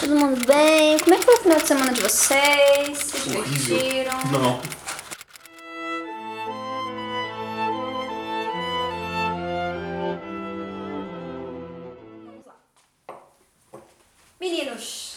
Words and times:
todo 0.00 0.14
mundo 0.16 0.46
bem? 0.46 0.98
Como 1.00 1.14
é 1.14 1.18
que 1.18 1.24
foi 1.24 1.34
o 1.34 1.38
final 1.38 1.58
de 1.58 1.66
semana 1.66 1.92
de 1.92 2.00
vocês? 2.02 2.98
Se 2.98 3.18
divertiram? 3.28 4.18
Não. 4.32 4.60
Meninos, 14.40 15.16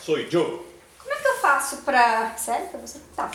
Sou 0.00 0.18
Joe. 0.30 0.60
como 0.98 1.12
é 1.12 1.16
que 1.16 1.26
eu 1.28 1.38
faço 1.38 1.78
pra. 1.78 2.34
Sério 2.36 2.68
pra 2.68 2.80
você? 2.80 3.00
Tá. 3.16 3.30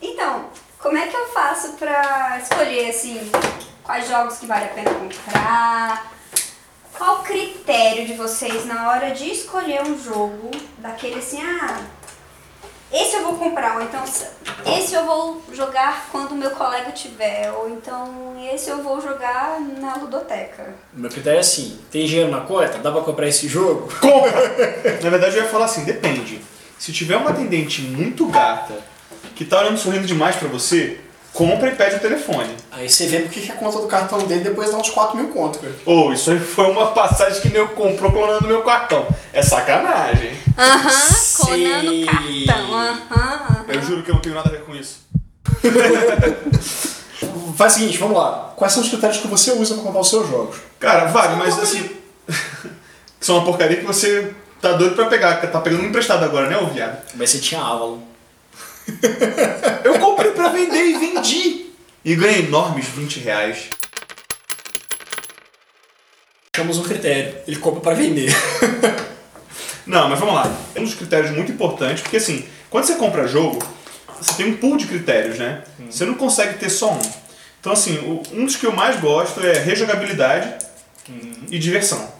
Então, 0.00 0.48
como 0.78 0.96
é 0.96 1.06
que 1.06 1.16
eu 1.16 1.28
faço 1.28 1.72
pra 1.74 2.38
escolher, 2.40 2.90
assim, 2.90 3.20
quais 3.82 4.08
jogos 4.08 4.38
que 4.38 4.46
vale 4.46 4.64
a 4.66 4.68
pena 4.68 4.90
comprar? 4.94 6.12
Qual 7.04 7.18
o 7.18 7.22
critério 7.22 8.06
de 8.06 8.14
vocês 8.14 8.64
na 8.64 8.88
hora 8.88 9.10
de 9.10 9.30
escolher 9.30 9.82
um 9.82 10.02
jogo 10.02 10.50
daquele 10.78 11.16
assim, 11.16 11.38
ah, 11.38 11.82
esse 12.90 13.16
eu 13.16 13.24
vou 13.24 13.34
comprar, 13.34 13.76
ou 13.76 13.82
então 13.82 14.02
esse 14.74 14.94
eu 14.94 15.04
vou 15.04 15.42
jogar 15.52 16.08
quando 16.10 16.32
o 16.32 16.34
meu 16.34 16.52
colega 16.52 16.92
tiver, 16.92 17.52
ou 17.52 17.68
então 17.68 18.34
esse 18.50 18.70
eu 18.70 18.82
vou 18.82 19.02
jogar 19.02 19.60
na 19.60 19.96
ludoteca. 19.96 20.74
Meu 20.94 21.10
critério 21.10 21.36
é 21.36 21.40
assim: 21.40 21.78
tem 21.90 22.06
dinheiro 22.06 22.30
na 22.30 22.40
conta? 22.40 22.78
Dá 22.78 22.90
pra 22.90 23.02
comprar 23.02 23.28
esse 23.28 23.48
jogo? 23.48 23.86
Na 25.04 25.10
verdade, 25.10 25.36
eu 25.36 25.42
ia 25.42 25.50
falar 25.50 25.66
assim, 25.66 25.84
depende. 25.84 26.40
Se 26.78 26.90
tiver 26.90 27.18
uma 27.18 27.32
atendente 27.32 27.82
muito 27.82 28.24
gata, 28.28 28.78
que 29.36 29.44
tá 29.44 29.60
olhando 29.60 29.76
sorrindo 29.76 30.06
demais 30.06 30.36
pra 30.36 30.48
você, 30.48 31.00
compra 31.34 31.68
e 31.68 31.74
pede 31.74 31.96
o 31.96 31.98
telefone. 31.98 32.56
Aí 32.70 32.88
você 32.88 33.06
vê 33.06 33.20
porque 33.20 33.40
que 33.40 33.50
a 33.52 33.56
conta 33.56 33.80
do 33.80 33.86
cartão 33.88 34.18
dele 34.20 34.44
depois 34.44 34.70
dá 34.70 34.78
uns 34.78 34.88
4 34.88 35.16
mil 35.16 35.28
conto, 35.28 35.58
cara. 35.58 35.74
Ou 35.84 36.12
isso 36.12 36.30
aí 36.30 36.38
foi 36.38 36.70
uma 36.70 36.92
passagem 36.92 37.42
que 37.42 37.54
eu 37.54 37.68
comprou 37.68 38.10
clonando 38.12 38.46
meu 38.46 38.62
cartão. 38.62 39.06
É 39.32 39.42
sacanagem. 39.42 40.38
Aham, 40.56 40.90
clonando 41.36 41.90
Sim. 41.90 42.06
cartão, 42.06 42.74
aham. 42.74 43.64
Eu 43.68 43.82
juro 43.82 44.02
que 44.02 44.10
eu 44.10 44.14
não 44.14 44.22
tenho 44.22 44.36
nada 44.36 44.48
a 44.48 44.52
ver 44.52 44.62
com 44.62 44.74
isso. 44.74 45.04
Faz 47.56 47.74
o 47.74 47.78
seguinte, 47.78 47.98
vamos 47.98 48.16
lá. 48.16 48.52
Quais 48.56 48.72
são 48.72 48.82
os 48.82 48.88
critérios 48.88 49.18
que 49.18 49.28
você 49.28 49.52
usa 49.52 49.74
pra 49.74 49.84
comprar 49.84 50.00
os 50.00 50.10
seus 50.10 50.28
jogos? 50.28 50.56
Cara, 50.78 51.06
vale, 51.06 51.36
mas 51.36 51.58
assim. 51.58 51.90
que 52.28 53.26
são 53.26 53.36
uma 53.36 53.44
porcaria 53.44 53.78
que 53.78 53.84
você 53.84 54.32
tá 54.60 54.72
doido 54.72 54.94
pra 54.94 55.06
pegar, 55.06 55.40
que 55.40 55.46
tá 55.48 55.60
pegando 55.60 55.84
emprestado 55.84 56.24
agora, 56.24 56.48
né, 56.48 56.56
ô 56.56 56.66
viado? 56.66 57.02
Mas 57.14 57.30
você 57.30 57.38
tinha 57.38 57.60
Avalon. 57.60 58.13
Eu 59.84 59.98
comprei 59.98 60.32
pra 60.32 60.48
vender 60.48 60.84
e 60.84 60.98
vendi. 60.98 61.66
E 62.04 62.14
ganhei 62.14 62.40
enormes 62.40 62.86
20 62.86 63.20
reais. 63.20 63.68
Chamamos 66.54 66.78
um 66.78 66.82
critério. 66.82 67.36
Ele 67.46 67.56
compra 67.56 67.80
pra 67.80 67.94
vender. 67.94 68.30
Não, 69.86 70.08
mas 70.08 70.18
vamos 70.18 70.34
lá. 70.34 70.50
Um 70.76 70.84
dos 70.84 70.94
critérios 70.94 71.30
muito 71.30 71.52
importantes, 71.52 72.02
porque 72.02 72.16
assim, 72.16 72.46
quando 72.70 72.84
você 72.84 72.94
compra 72.94 73.26
jogo, 73.26 73.58
você 74.20 74.34
tem 74.34 74.46
um 74.46 74.56
pool 74.56 74.76
de 74.76 74.86
critérios, 74.86 75.38
né? 75.38 75.62
Você 75.90 76.04
não 76.04 76.14
consegue 76.14 76.58
ter 76.58 76.70
só 76.70 76.92
um. 76.92 77.00
Então 77.60 77.72
assim, 77.72 77.98
um 78.32 78.44
dos 78.44 78.56
que 78.56 78.64
eu 78.64 78.72
mais 78.72 78.98
gosto 78.98 79.44
é 79.44 79.58
rejogabilidade 79.58 80.54
e 81.50 81.58
diversão. 81.58 82.12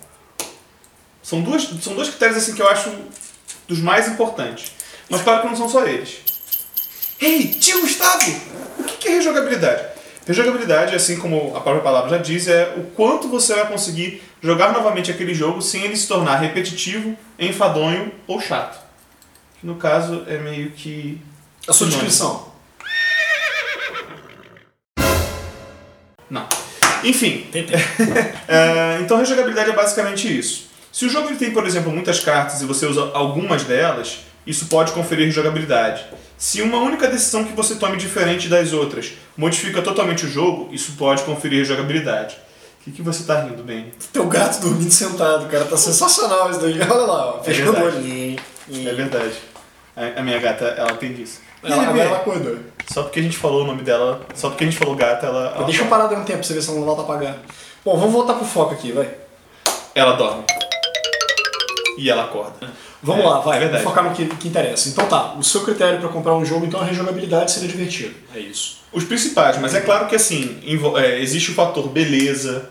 São, 1.22 1.40
duas, 1.40 1.62
são 1.82 1.94
dois 1.94 2.08
critérios 2.08 2.36
assim 2.36 2.54
que 2.54 2.60
eu 2.60 2.68
acho 2.68 2.92
dos 3.66 3.78
mais 3.80 4.08
importantes. 4.08 4.72
Mas 5.08 5.22
claro 5.22 5.42
que 5.42 5.48
não 5.48 5.56
são 5.56 5.68
só 5.68 5.86
eles. 5.86 6.18
Ei, 7.24 7.46
tio 7.46 7.80
Gustavo! 7.80 8.36
O 8.80 8.82
que 8.82 9.08
é 9.08 9.12
rejogabilidade? 9.12 9.82
Rejogabilidade, 10.26 10.94
assim 10.94 11.16
como 11.16 11.56
a 11.56 11.60
própria 11.62 11.80
palavra 11.80 12.10
já 12.10 12.18
diz, 12.18 12.46
é 12.48 12.74
o 12.76 12.82
quanto 12.90 13.28
você 13.28 13.54
vai 13.54 13.66
conseguir 13.66 14.22
jogar 14.42 14.74
novamente 14.74 15.10
aquele 15.10 15.32
jogo 15.32 15.62
sem 15.62 15.84
ele 15.84 15.96
se 15.96 16.06
tornar 16.06 16.36
repetitivo, 16.36 17.16
enfadonho 17.38 18.12
ou 18.26 18.42
chato. 18.42 18.78
Que 19.58 19.66
no 19.66 19.76
caso 19.76 20.22
é 20.28 20.36
meio 20.36 20.72
que. 20.72 21.18
A 21.66 21.72
sua 21.72 21.86
descrição. 21.86 22.52
Não. 26.28 26.46
Enfim. 27.02 27.46
É, 28.46 28.98
então 29.00 29.16
rejogabilidade 29.16 29.70
é 29.70 29.72
basicamente 29.72 30.28
isso. 30.28 30.68
Se 30.92 31.06
o 31.06 31.08
jogo 31.08 31.28
ele 31.28 31.38
tem, 31.38 31.50
por 31.50 31.66
exemplo, 31.66 31.90
muitas 31.90 32.20
cartas 32.20 32.60
e 32.60 32.66
você 32.66 32.84
usa 32.84 33.10
algumas 33.14 33.64
delas, 33.64 34.18
isso 34.46 34.66
pode 34.66 34.92
conferir 34.92 35.26
rejogabilidade. 35.26 36.04
Se 36.36 36.60
uma 36.60 36.78
única 36.78 37.08
decisão 37.08 37.44
que 37.44 37.52
você 37.52 37.76
tome 37.76 37.96
diferente 37.96 38.48
das 38.48 38.72
outras 38.72 39.12
modifica 39.36 39.80
totalmente 39.80 40.26
o 40.26 40.28
jogo, 40.30 40.68
isso 40.72 40.92
pode 40.98 41.22
conferir 41.22 41.60
rejogabilidade. 41.60 42.36
O 42.80 42.84
que, 42.84 42.92
que 42.92 43.02
você 43.02 43.24
tá 43.24 43.40
rindo, 43.40 43.62
bem? 43.62 43.92
Teu 44.12 44.26
gato 44.26 44.60
dormindo 44.60 44.90
sentado, 44.90 45.48
cara. 45.48 45.64
Tá 45.64 45.76
sensacional 45.76 46.50
isso 46.50 46.60
daí. 46.60 46.78
Olha 46.80 46.94
lá, 46.94 47.36
ó. 47.36 47.42
Fechando 47.42 47.70
o 47.70 47.74
verdade. 47.74 47.96
olhinho. 47.96 48.38
É 48.70 48.92
verdade. 48.92 49.34
A, 49.96 50.20
a 50.20 50.22
minha 50.22 50.38
gata, 50.38 50.66
ela 50.66 50.94
tem 50.96 51.14
disso. 51.14 51.40
Ela, 51.62 51.82
agora 51.82 52.02
ela 52.02 52.16
acordou. 52.18 52.58
Só 52.86 53.04
porque 53.04 53.20
a 53.20 53.22
gente 53.22 53.38
falou 53.38 53.62
o 53.62 53.66
nome 53.66 53.82
dela, 53.82 54.20
só 54.34 54.50
porque 54.50 54.64
a 54.64 54.66
gente 54.66 54.78
falou 54.78 54.94
gata, 54.94 55.26
ela. 55.26 55.54
ela 55.56 55.64
Deixa 55.64 55.82
eu 55.82 55.86
parar 55.86 56.08
dar 56.08 56.16
um 56.16 56.24
tempo 56.24 56.40
pra 56.40 56.42
você 56.42 56.52
ver 56.52 56.60
se 56.60 56.68
ela 56.68 56.78
não 56.78 56.84
volta 56.84 57.00
a 57.00 57.04
apagar. 57.04 57.38
Bom, 57.82 57.96
vamos 57.96 58.12
voltar 58.12 58.34
pro 58.34 58.44
foco 58.44 58.74
aqui, 58.74 58.92
vai. 58.92 59.08
Ela 59.94 60.12
dorme. 60.16 60.44
E 61.96 62.10
ela 62.10 62.24
acorda. 62.24 62.70
Vamos 63.04 63.24
É, 63.24 63.28
lá, 63.28 63.40
vai. 63.40 63.56
é 63.58 63.60
verdade. 63.60 63.84
Vamos 63.84 63.96
focar 63.98 64.10
no 64.10 64.16
que, 64.16 64.26
que 64.36 64.48
interessa. 64.48 64.88
Então 64.88 65.06
tá, 65.06 65.34
o 65.34 65.42
seu 65.44 65.60
critério 65.62 66.00
pra 66.00 66.08
comprar 66.08 66.34
um 66.34 66.44
jogo, 66.44 66.64
então 66.64 66.80
a 66.80 66.84
rejogabilidade 66.84 67.52
seria 67.52 67.68
divertido. 67.68 68.14
É 68.34 68.38
isso. 68.38 68.78
Os 68.92 69.04
principais, 69.04 69.58
mas 69.58 69.74
é 69.74 69.80
claro 69.80 70.06
que 70.06 70.16
assim, 70.16 70.58
é, 70.96 71.20
existe 71.20 71.50
o 71.50 71.54
fator 71.54 71.88
beleza, 71.88 72.70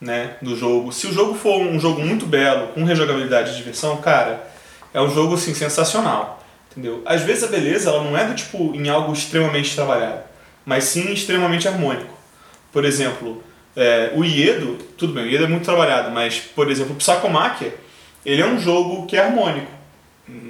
né, 0.00 0.36
do 0.40 0.56
jogo. 0.56 0.92
Se 0.92 1.08
o 1.08 1.12
jogo 1.12 1.34
for 1.34 1.58
um 1.60 1.80
jogo 1.80 2.00
muito 2.02 2.24
belo, 2.24 2.68
com 2.68 2.84
rejogabilidade 2.84 3.50
e 3.52 3.56
diversão, 3.56 3.96
cara, 3.96 4.48
é 4.94 5.00
um 5.00 5.10
jogo 5.12 5.34
assim 5.34 5.52
sensacional, 5.54 6.40
entendeu? 6.70 7.02
Às 7.04 7.22
vezes 7.22 7.42
a 7.44 7.48
beleza 7.48 7.90
ela 7.90 8.04
não 8.04 8.16
é 8.16 8.24
do 8.26 8.34
tipo 8.34 8.72
em 8.76 8.88
algo 8.88 9.12
extremamente 9.12 9.74
trabalhado, 9.74 10.20
mas 10.64 10.84
sim 10.84 11.12
extremamente 11.12 11.66
harmônico. 11.66 12.16
Por 12.72 12.84
exemplo, 12.84 13.42
é, 13.74 14.12
o 14.14 14.24
Iedo, 14.24 14.78
tudo 14.96 15.12
bem, 15.14 15.24
o 15.24 15.26
Iedo 15.28 15.44
é 15.44 15.48
muito 15.48 15.64
trabalhado, 15.64 16.10
mas 16.12 16.38
por 16.38 16.70
exemplo, 16.70 16.92
o 16.92 16.96
Psychomacher, 16.96 17.72
ele 18.32 18.42
é 18.42 18.46
um 18.46 18.58
jogo 18.60 19.06
que 19.06 19.16
é 19.16 19.20
harmônico. 19.24 19.70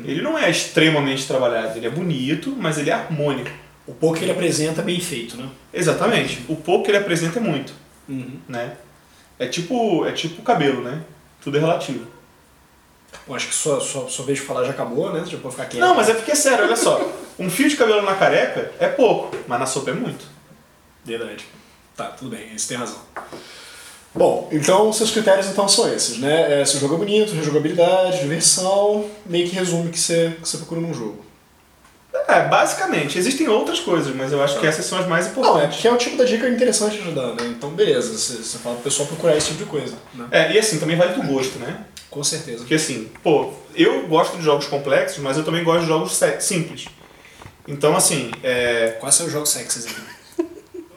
Ele 0.04 0.20
não 0.22 0.36
é 0.36 0.50
extremamente 0.50 1.26
trabalhado, 1.26 1.78
ele 1.78 1.86
é 1.86 1.90
bonito, 1.90 2.54
mas 2.58 2.78
ele 2.78 2.90
é 2.90 2.92
harmônico. 2.92 3.50
O 3.86 3.94
pouco 3.94 4.18
que 4.18 4.24
ele 4.24 4.32
apresenta 4.32 4.80
é 4.80 4.84
bem 4.84 5.00
feito, 5.00 5.36
né? 5.36 5.48
Exatamente. 5.72 6.44
O 6.48 6.56
pouco 6.56 6.84
que 6.84 6.90
ele 6.90 6.98
apresenta 6.98 7.38
é 7.38 7.42
muito, 7.42 7.72
Uhum. 8.08 8.38
né? 8.48 8.72
É 9.38 9.46
tipo, 9.46 10.04
é 10.04 10.10
tipo 10.12 10.42
cabelo, 10.42 10.82
né? 10.82 11.00
Tudo 11.40 11.56
é 11.56 11.60
relativo. 11.60 12.06
Bom, 13.26 13.34
acho 13.36 13.46
que 13.48 13.54
sua, 13.54 13.80
sua, 13.80 14.08
sua 14.08 14.24
vez 14.26 14.38
de 14.40 14.44
falar 14.44 14.64
já 14.64 14.70
acabou, 14.70 15.12
né? 15.12 15.20
Você 15.20 15.30
já 15.30 15.38
pode 15.38 15.54
ficar 15.54 15.66
quieto. 15.66 15.80
Não, 15.80 15.94
mas 15.94 16.08
é 16.08 16.14
porque 16.14 16.32
é 16.32 16.34
sério, 16.34 16.64
olha 16.64 16.76
só. 16.76 17.00
Um 17.38 17.48
fio 17.48 17.68
de 17.68 17.76
cabelo 17.76 18.02
na 18.02 18.14
careca 18.16 18.72
é 18.80 18.88
pouco, 18.88 19.36
mas 19.46 19.60
na 19.60 19.66
sopa 19.66 19.90
é 19.90 19.94
muito. 19.94 20.24
Verdade. 21.04 21.46
Tá, 21.96 22.06
tudo 22.06 22.30
bem, 22.30 22.56
você 22.58 22.68
tem 22.68 22.76
razão. 22.76 22.98
Bom, 24.18 24.48
então 24.50 24.92
seus 24.92 25.10
critérios 25.12 25.46
então 25.46 25.68
são 25.68 25.92
esses, 25.92 26.18
né? 26.18 26.60
É, 26.60 26.64
se 26.64 26.76
o 26.76 26.80
jogo 26.80 26.96
é 26.96 26.98
bonito, 26.98 27.34
rejogabilidade, 27.34 28.18
diversão, 28.20 29.08
meio 29.24 29.48
que 29.48 29.54
resume 29.54 29.88
o 29.88 29.92
que 29.92 30.00
você, 30.00 30.36
que 30.42 30.48
você 30.48 30.56
procura 30.56 30.80
num 30.80 30.92
jogo. 30.92 31.24
É, 32.26 32.42
basicamente. 32.48 33.16
Existem 33.16 33.48
outras 33.48 33.78
coisas, 33.78 34.14
mas 34.14 34.32
eu 34.32 34.42
acho 34.42 34.58
que 34.58 34.66
essas 34.66 34.84
são 34.84 34.98
as 34.98 35.06
mais 35.06 35.26
Não, 35.26 35.30
é 35.30 35.38
importantes. 35.38 35.76
porque 35.76 35.88
é 35.88 35.92
o 35.92 35.96
tipo 35.96 36.16
da 36.16 36.24
dica 36.24 36.48
interessante 36.48 36.96
de 36.96 37.02
ajudar, 37.02 37.28
né? 37.28 37.46
Então 37.56 37.70
beleza, 37.70 38.12
você, 38.18 38.42
você 38.42 38.58
fala 38.58 38.74
pro 38.74 38.84
pessoal 38.84 39.06
procurar 39.06 39.36
esse 39.36 39.48
tipo 39.48 39.64
de 39.64 39.70
coisa, 39.70 39.94
né? 40.14 40.26
É, 40.32 40.52
e 40.52 40.58
assim, 40.58 40.78
também 40.78 40.96
vale 40.96 41.14
do 41.14 41.22
gosto, 41.22 41.58
né? 41.60 41.84
Com 42.10 42.24
certeza. 42.24 42.58
Porque 42.58 42.74
assim, 42.74 43.08
pô, 43.22 43.52
eu 43.74 44.08
gosto 44.08 44.36
de 44.36 44.42
jogos 44.42 44.66
complexos, 44.66 45.18
mas 45.22 45.36
eu 45.36 45.44
também 45.44 45.62
gosto 45.62 45.82
de 45.82 45.86
jogos 45.86 46.20
simples. 46.40 46.86
Então, 47.68 47.94
assim, 47.96 48.30
é, 48.42 48.96
Quais 48.98 49.14
são 49.14 49.26
os 49.26 49.32
jogos 49.32 49.50
sexys 49.50 49.86
aqui? 49.86 50.00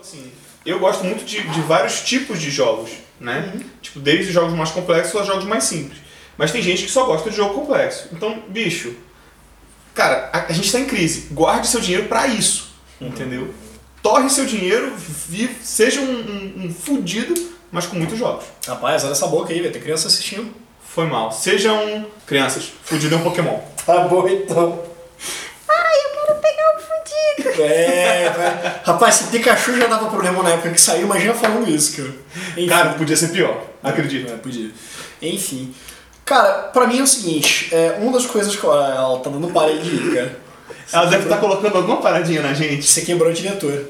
Assim, 0.02 0.32
eu 0.66 0.80
gosto 0.80 1.04
muito 1.04 1.24
de, 1.26 1.42
de 1.48 1.62
vários 1.62 2.00
tipos 2.02 2.40
de 2.40 2.50
jogos, 2.50 2.92
né? 3.22 3.54
Tipo, 3.82 4.00
desde 4.00 4.28
os 4.28 4.34
jogos 4.34 4.54
mais 4.54 4.72
complexos 4.72 5.16
aos 5.16 5.28
jogos 5.28 5.46
mais 5.46 5.64
simples. 5.64 6.00
Mas 6.38 6.52
tem 6.52 6.62
gente 6.62 6.84
que 6.84 6.92
só 6.92 7.06
gosta 7.06 7.30
de 7.30 7.36
jogo 7.36 7.54
complexo. 7.54 8.10
Então, 8.12 8.44
bicho, 8.50 8.96
cara, 9.94 10.30
a, 10.34 10.48
a 10.48 10.52
gente 10.52 10.72
tá 10.72 10.80
em 10.80 10.86
crise. 10.86 11.28
Guarde 11.32 11.68
seu 11.68 11.80
dinheiro 11.80 12.08
pra 12.08 12.28
isso, 12.28 12.72
entendeu? 13.00 13.54
Torre 14.02 14.30
seu 14.30 14.46
dinheiro, 14.46 14.94
vive, 14.98 15.56
seja 15.64 16.02
um, 16.02 16.12
um, 16.12 16.66
um 16.66 16.74
fudido, 16.74 17.36
mas 17.72 17.86
com 17.86 17.96
muitos 17.96 18.18
jogos. 18.18 18.46
Rapaz, 18.68 19.04
olha 19.04 19.12
essa 19.12 19.28
boca 19.28 19.54
aí, 19.54 19.62
vai 19.62 19.70
ter 19.70 19.80
criança 19.80 20.08
assistindo. 20.08 20.52
Foi 20.84 21.06
mal. 21.06 21.32
Sejam 21.32 22.08
crianças, 22.26 22.72
fudido 22.84 23.16
é 23.16 23.18
um 23.20 23.24
Pokémon. 23.24 23.60
Tá 23.86 24.08
bom 24.08 24.28
então. 24.28 24.84
Ai, 25.70 25.96
eu 26.06 26.26
quero 26.26 26.40
pegar 26.42 26.76
o 26.76 26.80
fudido. 26.82 27.41
É, 27.60 28.30
vai. 28.30 28.82
Rapaz, 28.84 29.16
se 29.16 29.24
Pikachu 29.26 29.78
já 29.78 29.88
dava 29.88 30.10
problema 30.10 30.44
na 30.44 30.52
época 30.52 30.72
que 30.72 30.82
saiu, 30.82 31.04
imagina 31.04 31.34
falando 31.34 31.70
isso, 31.70 31.98
cara. 31.98 32.14
Enfim. 32.52 32.68
Cara, 32.68 32.94
podia 32.94 33.18
ser 33.18 33.30
pior, 33.30 33.66
acredito. 33.84 34.32
É, 34.32 34.38
podia. 34.38 34.70
Enfim. 35.22 35.74
Cara, 36.26 36.70
pra 36.74 36.88
mim 36.88 37.00
é 37.00 37.04
o 37.04 37.08
seguinte, 37.08 37.70
é, 37.74 37.98
uma 38.00 38.12
das 38.12 38.26
coisas 38.26 38.56
que. 38.56 38.66
Olha, 38.66 38.94
ela 38.94 39.20
tá 39.20 39.30
dando 39.30 39.50
parede 39.50 39.90
de 39.90 39.96
ir, 39.96 40.14
cara. 40.14 40.40
Ela 40.94 41.06
deve 41.06 41.24
estar 41.24 41.38
colocando 41.38 41.76
alguma 41.78 41.98
paradinha 41.98 42.42
na 42.42 42.54
gente. 42.54 42.86
Você 42.86 43.02
quebrou 43.02 43.30
o 43.30 43.34
diretor. 43.34 43.86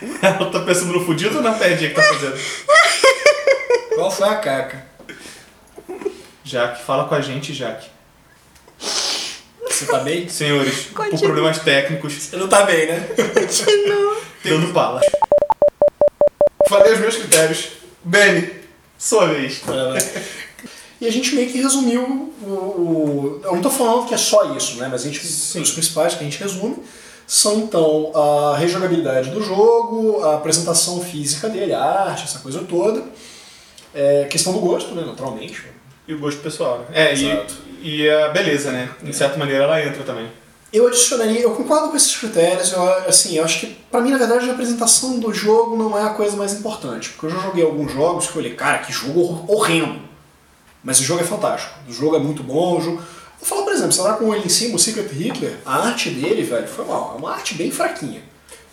Ela 0.22 0.50
tá 0.50 0.60
pensando 0.60 0.92
no 0.92 1.04
fudido 1.04 1.36
ou 1.36 1.42
na 1.42 1.52
perdinha 1.52 1.90
que 1.90 1.96
tá 1.96 2.02
fazendo? 2.02 2.38
Qual 3.94 4.10
foi 4.10 4.28
a 4.28 4.36
caca? 4.36 4.86
Jaque, 6.42 6.82
fala 6.82 7.04
com 7.04 7.14
a 7.14 7.20
gente, 7.20 7.52
Jaque. 7.52 7.86
Você 9.80 9.86
tá 9.86 9.98
bem? 10.00 10.28
Senhores, 10.28 10.84
por 10.84 10.94
Continua. 11.10 11.20
problemas 11.32 11.58
técnicos, 11.60 12.12
Você 12.12 12.36
não 12.36 12.48
tá 12.48 12.64
bem, 12.64 12.86
né? 12.86 13.08
dando 14.44 14.72
palas. 14.74 15.04
Falei 16.68 16.92
os 16.92 17.00
meus 17.00 17.16
critérios. 17.16 17.68
Benny, 18.04 18.50
sua 18.98 19.26
vez. 19.28 19.62
E 21.00 21.06
a 21.06 21.10
gente 21.10 21.34
meio 21.34 21.50
que 21.50 21.58
resumiu 21.60 22.32
o, 22.42 22.46
o- 22.46 23.40
Eu 23.42 23.54
não 23.54 23.62
tô 23.62 23.70
falando 23.70 24.06
que 24.06 24.12
é 24.14 24.18
só 24.18 24.54
isso, 24.54 24.76
né? 24.76 24.88
Mas 24.90 25.02
a 25.02 25.08
gente, 25.08 25.18
os 25.26 25.70
principais 25.70 26.14
que 26.14 26.20
a 26.20 26.24
gente 26.24 26.38
resume 26.38 26.76
são 27.26 27.58
então 27.60 28.12
a 28.14 28.56
rejogabilidade 28.58 29.30
do 29.30 29.42
jogo, 29.42 30.22
a 30.24 30.34
apresentação 30.36 31.00
física 31.00 31.48
dele, 31.48 31.72
a 31.72 31.82
arte, 31.82 32.24
essa 32.24 32.40
coisa 32.40 32.60
toda. 32.60 33.02
É, 33.94 34.24
questão 34.30 34.52
do 34.52 34.58
gosto, 34.60 34.94
né? 34.94 35.04
Naturalmente. 35.06 35.64
E 36.10 36.14
o 36.14 36.18
gosto 36.18 36.40
pessoal, 36.40 36.78
né? 36.80 36.86
É, 36.92 37.12
Exato. 37.12 37.54
e, 37.80 38.02
e 38.02 38.10
a 38.10 38.28
beleza, 38.30 38.72
né? 38.72 38.90
De 39.00 39.12
certa 39.14 39.38
maneira 39.38 39.62
ela 39.62 39.80
entra 39.80 40.02
também. 40.02 40.28
Eu 40.72 40.86
adicionaria, 40.88 41.40
eu 41.40 41.52
concordo 41.52 41.88
com 41.88 41.96
esses 41.96 42.16
critérios, 42.16 42.72
eu, 42.72 42.82
assim, 43.08 43.36
eu 43.36 43.44
acho 43.44 43.60
que, 43.60 43.66
pra 43.90 44.00
mim, 44.00 44.10
na 44.10 44.18
verdade, 44.18 44.48
a 44.48 44.52
apresentação 44.52 45.18
do 45.20 45.32
jogo 45.32 45.76
não 45.76 45.96
é 45.98 46.02
a 46.02 46.10
coisa 46.10 46.36
mais 46.36 46.52
importante, 46.52 47.10
porque 47.10 47.26
eu 47.26 47.30
já 47.30 47.38
joguei 47.46 47.64
alguns 47.64 47.92
jogos 47.92 48.26
que 48.28 48.36
eu 48.36 48.40
olhei, 48.40 48.54
cara, 48.54 48.78
que 48.78 48.92
jogo 48.92 49.20
hor- 49.20 49.44
horrendo, 49.50 50.00
mas 50.82 50.98
o 51.00 51.04
jogo 51.04 51.20
é 51.20 51.24
fantástico, 51.24 51.74
o 51.88 51.92
jogo 51.92 52.16
é 52.16 52.18
muito 52.20 52.42
bom, 52.42 52.78
o 52.78 52.80
jogo... 52.80 52.96
Vou 53.40 53.48
falar, 53.48 53.62
por 53.62 53.72
exemplo, 53.72 53.92
você 53.92 54.02
tá 54.02 54.12
com 54.14 54.34
ele 54.34 54.46
em 54.46 54.48
cima, 54.48 54.76
o 54.76 54.78
Secret 54.78 55.08
Hitler, 55.12 55.56
a 55.64 55.86
arte 55.88 56.10
dele, 56.10 56.42
velho, 56.42 56.68
foi 56.68 56.84
mal, 56.84 57.14
é 57.16 57.18
uma 57.18 57.32
arte 57.32 57.54
bem 57.54 57.70
fraquinha. 57.70 58.22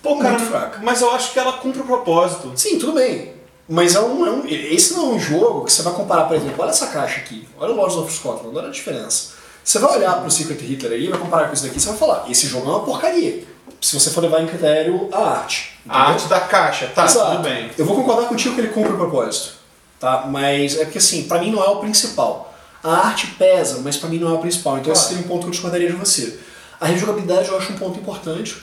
Pô, 0.03 0.17
cara, 0.17 0.37
Muito 0.37 0.45
fraca. 0.51 0.79
mas 0.83 1.01
eu 1.01 1.09
acho 1.11 1.33
que 1.33 1.39
ela 1.39 1.53
cumpre 1.53 1.81
o 1.81 1.85
propósito. 1.85 2.51
Sim, 2.55 2.77
tudo 2.77 2.93
bem, 2.93 3.33
mas 3.67 3.95
é 3.95 3.99
um, 3.99 4.25
é 4.25 4.31
um- 4.31 4.45
esse 4.47 4.93
não 4.93 5.11
é 5.11 5.15
um 5.15 5.19
jogo 5.19 5.65
que 5.65 5.71
você 5.71 5.81
vai 5.81 5.93
comparar, 5.93 6.25
por 6.25 6.35
exemplo, 6.37 6.55
olha 6.59 6.69
essa 6.69 6.87
caixa 6.87 7.17
aqui, 7.19 7.47
olha 7.59 7.73
o 7.73 7.75
Lords 7.75 7.97
of 7.97 8.13
Scotland, 8.13 8.55
olha 8.57 8.67
a 8.67 8.71
diferença. 8.71 9.31
Você 9.63 9.79
vai 9.79 9.97
olhar 9.97 10.21
pro 10.21 10.31
Secret 10.31 10.57
Hitler 10.63 10.93
aí, 10.93 11.07
vai 11.09 11.19
comparar 11.19 11.47
com 11.47 11.53
isso 11.53 11.63
daqui, 11.63 11.79
você 11.79 11.89
vai 11.89 11.97
falar, 11.97 12.25
esse 12.29 12.47
jogo 12.47 12.65
é 12.67 12.69
uma 12.69 12.83
porcaria. 12.85 13.43
Se 13.81 13.99
você 13.99 14.09
for 14.09 14.21
levar 14.21 14.41
em 14.41 14.47
critério 14.47 15.09
a 15.11 15.17
arte. 15.19 15.77
A 15.87 15.97
entendeu? 15.97 16.13
arte 16.13 16.27
da 16.27 16.39
caixa, 16.39 16.87
tá, 16.95 17.05
Exato. 17.05 17.31
tudo 17.31 17.43
bem. 17.43 17.69
Eu 17.77 17.85
vou 17.85 17.95
concordar 17.95 18.27
contigo 18.29 18.55
que 18.55 18.61
ele 18.61 18.69
cumpre 18.69 18.93
o 18.93 18.97
propósito. 18.97 19.53
Tá? 19.99 20.25
Mas 20.27 20.77
é 20.79 20.85
porque 20.85 20.97
assim, 20.99 21.23
pra 21.23 21.39
mim 21.39 21.51
não 21.51 21.63
é 21.63 21.67
o 21.69 21.77
principal. 21.77 22.53
A 22.83 23.07
arte 23.07 23.27
pesa, 23.37 23.79
mas 23.83 23.97
pra 23.97 24.07
mim 24.09 24.19
não 24.19 24.29
é 24.29 24.33
o 24.33 24.37
principal. 24.39 24.77
Então 24.77 24.93
esse 24.93 25.01
Claro. 25.03 25.15
seria 25.15 25.25
um 25.25 25.27
ponto 25.27 25.41
que 25.41 25.47
eu 25.47 25.51
discordaria 25.51 25.87
de 25.87 25.95
você. 25.95 26.39
A 26.79 26.85
rejogabilidade 26.85 27.49
eu 27.49 27.57
acho 27.57 27.73
um 27.73 27.77
ponto 27.77 27.99
importante. 27.99 28.55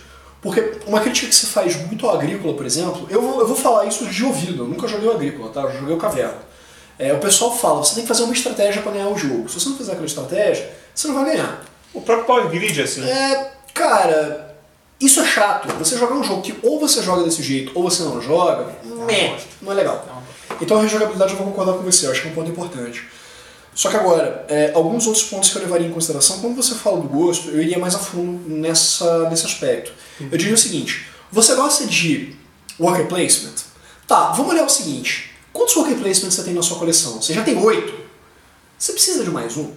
Porque 0.45 0.73
uma 0.87 1.01
crítica 1.01 1.27
que 1.27 1.35
se 1.35 1.47
faz 1.47 1.75
muito 1.87 2.07
ao 2.07 2.15
agrícola, 2.15 2.53
por 2.53 2.67
exemplo, 2.67 3.07
eu 3.09 3.23
vou, 3.23 3.41
eu 3.41 3.47
vou 3.47 3.57
falar 3.57 3.87
isso 3.87 4.05
de 4.05 4.25
ouvido, 4.27 4.65
eu 4.65 4.69
nunca 4.69 4.87
joguei 4.87 5.09
o 5.09 5.13
agrícola, 5.13 5.49
tá? 5.49 5.63
Eu 5.63 5.73
joguei 5.73 5.95
o 5.95 5.99
caverna. 5.99 6.37
É, 6.99 7.15
o 7.15 7.19
pessoal 7.19 7.57
fala, 7.57 7.83
você 7.83 7.95
tem 7.95 8.03
que 8.03 8.09
fazer 8.09 8.25
uma 8.25 8.35
estratégia 8.35 8.83
pra 8.83 8.93
ganhar 8.93 9.09
o 9.09 9.17
jogo. 9.17 9.49
Se 9.49 9.59
você 9.59 9.71
não 9.71 9.77
fizer 9.79 9.93
aquela 9.93 10.07
estratégia, 10.07 10.71
você 10.95 11.09
não 11.09 11.15
vai 11.15 11.25
ganhar. 11.33 11.65
O 11.95 12.03
próprio 12.03 12.27
Power 12.27 12.49
Grid, 12.51 12.79
assim. 12.83 13.03
É, 13.09 13.53
cara, 13.73 14.55
isso 15.01 15.19
é 15.19 15.25
chato. 15.25 15.67
Você 15.79 15.97
jogar 15.97 16.15
um 16.15 16.23
jogo 16.23 16.43
que 16.43 16.55
ou 16.63 16.79
você 16.79 17.03
joga 17.03 17.23
desse 17.23 17.43
jeito 17.43 17.73
ou 17.75 17.83
você 17.83 18.03
não 18.03 18.21
joga, 18.21 18.71
meh, 18.85 19.39
não 19.63 19.73
é 19.73 19.75
legal. 19.75 20.07
Então 20.61 20.77
a 20.77 20.83
rejogabilidade 20.83 21.33
eu 21.33 21.39
vou 21.39 21.47
concordar 21.47 21.73
com 21.73 21.83
você, 21.83 22.07
eu 22.07 22.11
acho 22.11 22.21
que 22.21 22.29
é 22.29 22.31
um 22.31 22.35
ponto 22.35 22.51
importante. 22.51 23.03
Só 23.75 23.91
que 23.91 23.97
agora, 23.97 24.47
é, 24.49 24.73
alguns 24.73 25.07
outros 25.07 25.25
pontos 25.25 25.51
que 25.51 25.57
eu 25.59 25.63
levaria 25.63 25.87
em 25.87 25.93
consideração, 25.93 26.41
quando 26.41 26.55
você 26.55 26.75
fala 26.75 27.01
do 27.01 27.09
gosto, 27.09 27.51
eu 27.51 27.61
iria 27.61 27.79
mais 27.79 27.95
a 27.95 27.99
fundo 27.99 28.49
nessa, 28.49 29.29
nesse 29.29 29.45
aspecto. 29.45 29.93
Eu 30.21 30.39
diria 30.39 30.55
o 30.55 30.59
seguinte, 30.59 31.07
você 31.31 31.55
gosta 31.57 31.85
de 31.87 32.37
worker 32.79 33.09
placement? 33.09 33.55
Tá, 34.07 34.31
vamos 34.33 34.53
olhar 34.53 34.65
o 34.65 34.69
seguinte, 34.69 35.33
quantos 35.53 35.75
worker 35.75 35.97
placements 35.97 36.35
você 36.35 36.45
tem 36.45 36.55
na 36.55 36.63
sua 36.63 36.79
coleção? 36.79 37.21
Você 37.21 37.35
já 37.35 37.43
tem 37.43 37.59
oito? 37.59 37.93
Você 38.79 38.93
precisa 38.93 39.25
de 39.25 39.31
mais 39.31 39.57
um? 39.57 39.73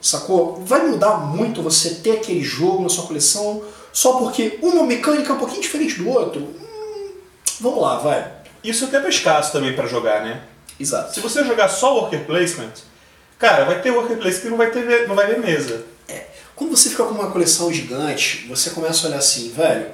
Sacou? 0.00 0.62
Vai 0.64 0.86
mudar 0.86 1.18
muito 1.18 1.62
você 1.62 1.96
ter 1.96 2.12
aquele 2.12 2.42
jogo 2.42 2.82
na 2.82 2.88
sua 2.88 3.06
coleção 3.06 3.62
só 3.92 4.14
porque 4.14 4.58
uma 4.62 4.84
mecânica 4.84 5.32
é 5.32 5.34
um 5.34 5.38
pouquinho 5.38 5.62
diferente 5.62 5.96
do 5.96 6.08
outro? 6.08 6.40
Hum, 6.40 7.10
vamos 7.60 7.82
lá, 7.82 7.98
vai. 7.98 8.32
Isso 8.62 8.84
é 8.84 8.88
tempo 8.88 9.06
é 9.06 9.10
escasso 9.10 9.52
também 9.52 9.74
pra 9.74 9.86
jogar, 9.86 10.22
né? 10.22 10.42
Exato. 10.78 11.14
Se 11.14 11.20
você 11.20 11.44
jogar 11.44 11.68
só 11.68 11.94
worker 11.94 12.24
placement, 12.26 12.72
cara, 13.38 13.64
vai 13.64 13.80
ter 13.80 13.90
worker 13.90 14.16
placement 14.18 14.40
que 14.42 14.48
não 14.50 14.56
vai 14.56 14.70
ter 14.70 15.06
não 15.08 15.14
vai 15.14 15.26
ver 15.26 15.38
mesa. 15.38 15.84
Quando 16.56 16.76
você 16.76 16.90
fica 16.90 17.04
com 17.04 17.14
uma 17.14 17.30
coleção 17.30 17.72
gigante, 17.72 18.44
você 18.48 18.70
começa 18.70 19.06
a 19.06 19.10
olhar 19.10 19.18
assim, 19.18 19.50
velho. 19.52 19.86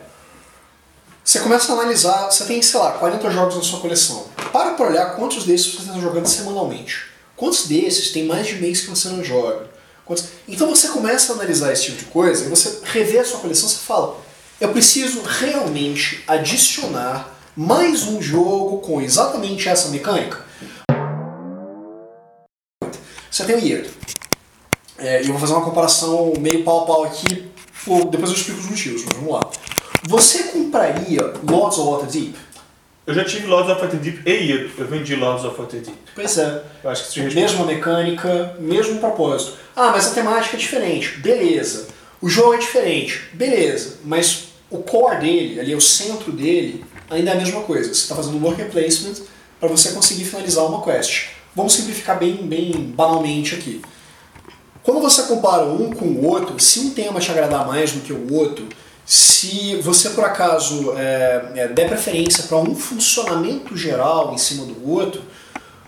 Você 1.22 1.40
começa 1.40 1.70
a 1.72 1.74
analisar, 1.76 2.30
você 2.30 2.44
tem, 2.44 2.60
sei 2.62 2.80
lá, 2.80 2.92
40 2.92 3.30
jogos 3.30 3.56
na 3.56 3.62
sua 3.62 3.80
coleção. 3.80 4.26
Para 4.52 4.72
pra 4.72 4.86
olhar 4.86 5.16
quantos 5.16 5.44
desses 5.44 5.74
você 5.74 5.82
está 5.88 5.98
jogando 6.00 6.26
semanalmente. 6.26 7.04
Quantos 7.36 7.66
desses 7.66 8.12
tem 8.12 8.24
mais 8.26 8.46
de 8.46 8.54
mês 8.56 8.80
que 8.80 8.88
você 8.90 9.08
não 9.08 9.22
joga? 9.22 9.66
Quantos- 10.06 10.26
Então 10.48 10.68
você 10.68 10.88
começa 10.88 11.32
a 11.32 11.36
analisar 11.36 11.72
esse 11.72 11.84
tipo 11.84 11.98
de 11.98 12.04
coisa 12.06 12.44
e 12.44 12.48
você 12.48 12.78
revê 12.84 13.18
a 13.18 13.24
sua 13.24 13.40
coleção 13.40 13.68
você 13.68 13.76
fala, 13.78 14.16
eu 14.60 14.68
preciso 14.70 15.20
realmente 15.22 16.22
adicionar 16.26 17.34
mais 17.56 18.04
um 18.04 18.20
jogo 18.22 18.78
com 18.78 19.00
exatamente 19.02 19.68
essa 19.68 19.88
mecânica? 19.88 20.42
Você 23.34 23.44
tem 23.46 23.56
o 23.56 23.58
Year. 23.58 23.84
É, 24.96 25.22
eu 25.22 25.26
vou 25.26 25.40
fazer 25.40 25.54
uma 25.54 25.64
comparação 25.64 26.34
meio 26.38 26.62
pau 26.62 26.84
a 26.84 26.86
pau 26.86 27.02
aqui, 27.02 27.50
depois 28.08 28.30
eu 28.30 28.36
explico 28.36 28.60
os 28.60 28.66
motivos, 28.66 29.04
mas 29.06 29.16
vamos 29.16 29.32
lá. 29.32 29.50
Você 30.04 30.44
compraria 30.44 31.20
Lords 31.42 31.76
of 31.78 31.90
Waterdeep? 31.90 32.36
Eu 33.04 33.12
já 33.12 33.24
tive 33.24 33.48
Lords 33.48 33.68
of 33.72 33.80
Waterdeep 33.80 34.22
e 34.24 34.30
Iro. 34.30 34.70
Eu 34.78 34.86
vendi 34.86 35.16
Lords 35.16 35.44
of 35.44 35.60
Waterdeep. 35.60 35.98
Pois 36.14 36.38
é. 36.38 36.62
Eu 36.84 36.90
acho 36.90 37.06
que 37.06 37.10
te 37.10 37.20
responde. 37.22 37.42
Mesma 37.42 37.66
mecânica, 37.66 38.56
mesmo 38.60 39.00
propósito. 39.00 39.54
Ah, 39.74 39.90
mas 39.90 40.06
a 40.06 40.14
temática 40.14 40.56
é 40.56 40.60
diferente. 40.60 41.18
Beleza. 41.18 41.88
O 42.22 42.28
jogo 42.28 42.54
é 42.54 42.58
diferente. 42.58 43.30
Beleza. 43.32 43.96
Mas 44.04 44.44
o 44.70 44.78
core 44.78 45.16
dele, 45.16 45.58
ali, 45.58 45.74
o 45.74 45.80
centro 45.80 46.30
dele, 46.30 46.84
ainda 47.10 47.30
é 47.30 47.32
a 47.32 47.36
mesma 47.38 47.62
coisa. 47.62 47.92
Você 47.92 48.02
está 48.02 48.14
fazendo 48.14 48.36
um 48.36 48.44
worker 48.44 48.70
placement 48.70 49.24
para 49.58 49.68
você 49.68 49.90
conseguir 49.90 50.24
finalizar 50.24 50.64
uma 50.66 50.84
quest. 50.84 51.30
Vamos 51.54 51.72
simplificar 51.72 52.18
bem, 52.18 52.36
bem 52.36 52.72
banalmente 52.72 53.54
aqui. 53.54 53.80
Quando 54.82 55.00
você 55.00 55.22
compara 55.22 55.64
um 55.64 55.90
com 55.92 56.06
o 56.06 56.26
outro, 56.26 56.58
se 56.60 56.80
um 56.80 56.90
tema 56.90 57.20
te 57.20 57.30
agradar 57.30 57.66
mais 57.66 57.92
do 57.92 58.00
que 58.00 58.12
o 58.12 58.32
outro, 58.34 58.68
se 59.06 59.76
você 59.76 60.10
por 60.10 60.24
acaso 60.24 60.92
é, 60.96 61.52
é, 61.54 61.68
der 61.68 61.88
preferência 61.88 62.44
para 62.44 62.58
um 62.58 62.74
funcionamento 62.74 63.76
geral 63.76 64.34
em 64.34 64.38
cima 64.38 64.64
do 64.64 64.90
outro, 64.90 65.22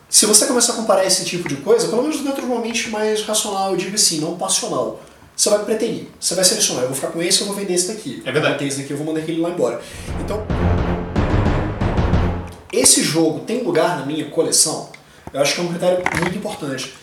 se 0.09 0.25
você 0.25 0.47
começar 0.47 0.75
a 0.75 0.77
comparar 0.77 1.05
esse 1.05 1.25
tipo 1.25 1.49
de 1.49 1.57
coisa, 1.57 1.89
pelo 1.89 2.03
menos 2.03 2.21
dentro 2.21 2.43
de 2.43 2.47
uma 2.47 2.61
mente 2.61 2.89
mais 2.91 3.23
racional, 3.23 3.73
eu 3.73 3.77
digo 3.77 3.95
assim, 3.97 4.21
não 4.21 4.37
passional, 4.37 5.01
você 5.37 5.51
vai 5.51 5.65
preterir. 5.65 6.09
Você 6.19 6.35
vai 6.35 6.45
selecionar, 6.45 6.85
eu 6.85 6.89
vou 6.89 6.97
ficar 6.97 7.09
com 7.09 7.21
esse, 7.21 7.43
eu 7.43 7.47
vou 7.47 7.55
vender 7.55 7.75
esse 7.75 7.89
daqui. 7.89 8.23
É 8.25 8.33
verdade. 8.33 8.55
Eu 8.55 8.59
vou 8.61 8.69
esse 8.69 8.79
daqui, 8.79 8.91
eu 8.93 8.97
vou 8.97 9.07
mandar 9.07 9.21
aquele 9.21 9.41
lá 9.41 9.51
embora. 9.51 9.83
Então, 10.25 10.47
esse 12.73 13.03
jogo 13.03 13.41
tem 13.41 13.63
lugar 13.63 13.99
na 13.99 14.07
minha 14.07 14.31
coleção? 14.31 14.89
Eu 15.37 15.43
acho 15.43 15.55
que 15.55 15.61
é 15.61 15.65
um 15.65 15.69
critério 15.69 16.03
muito 16.19 16.39
importante. 16.39 16.95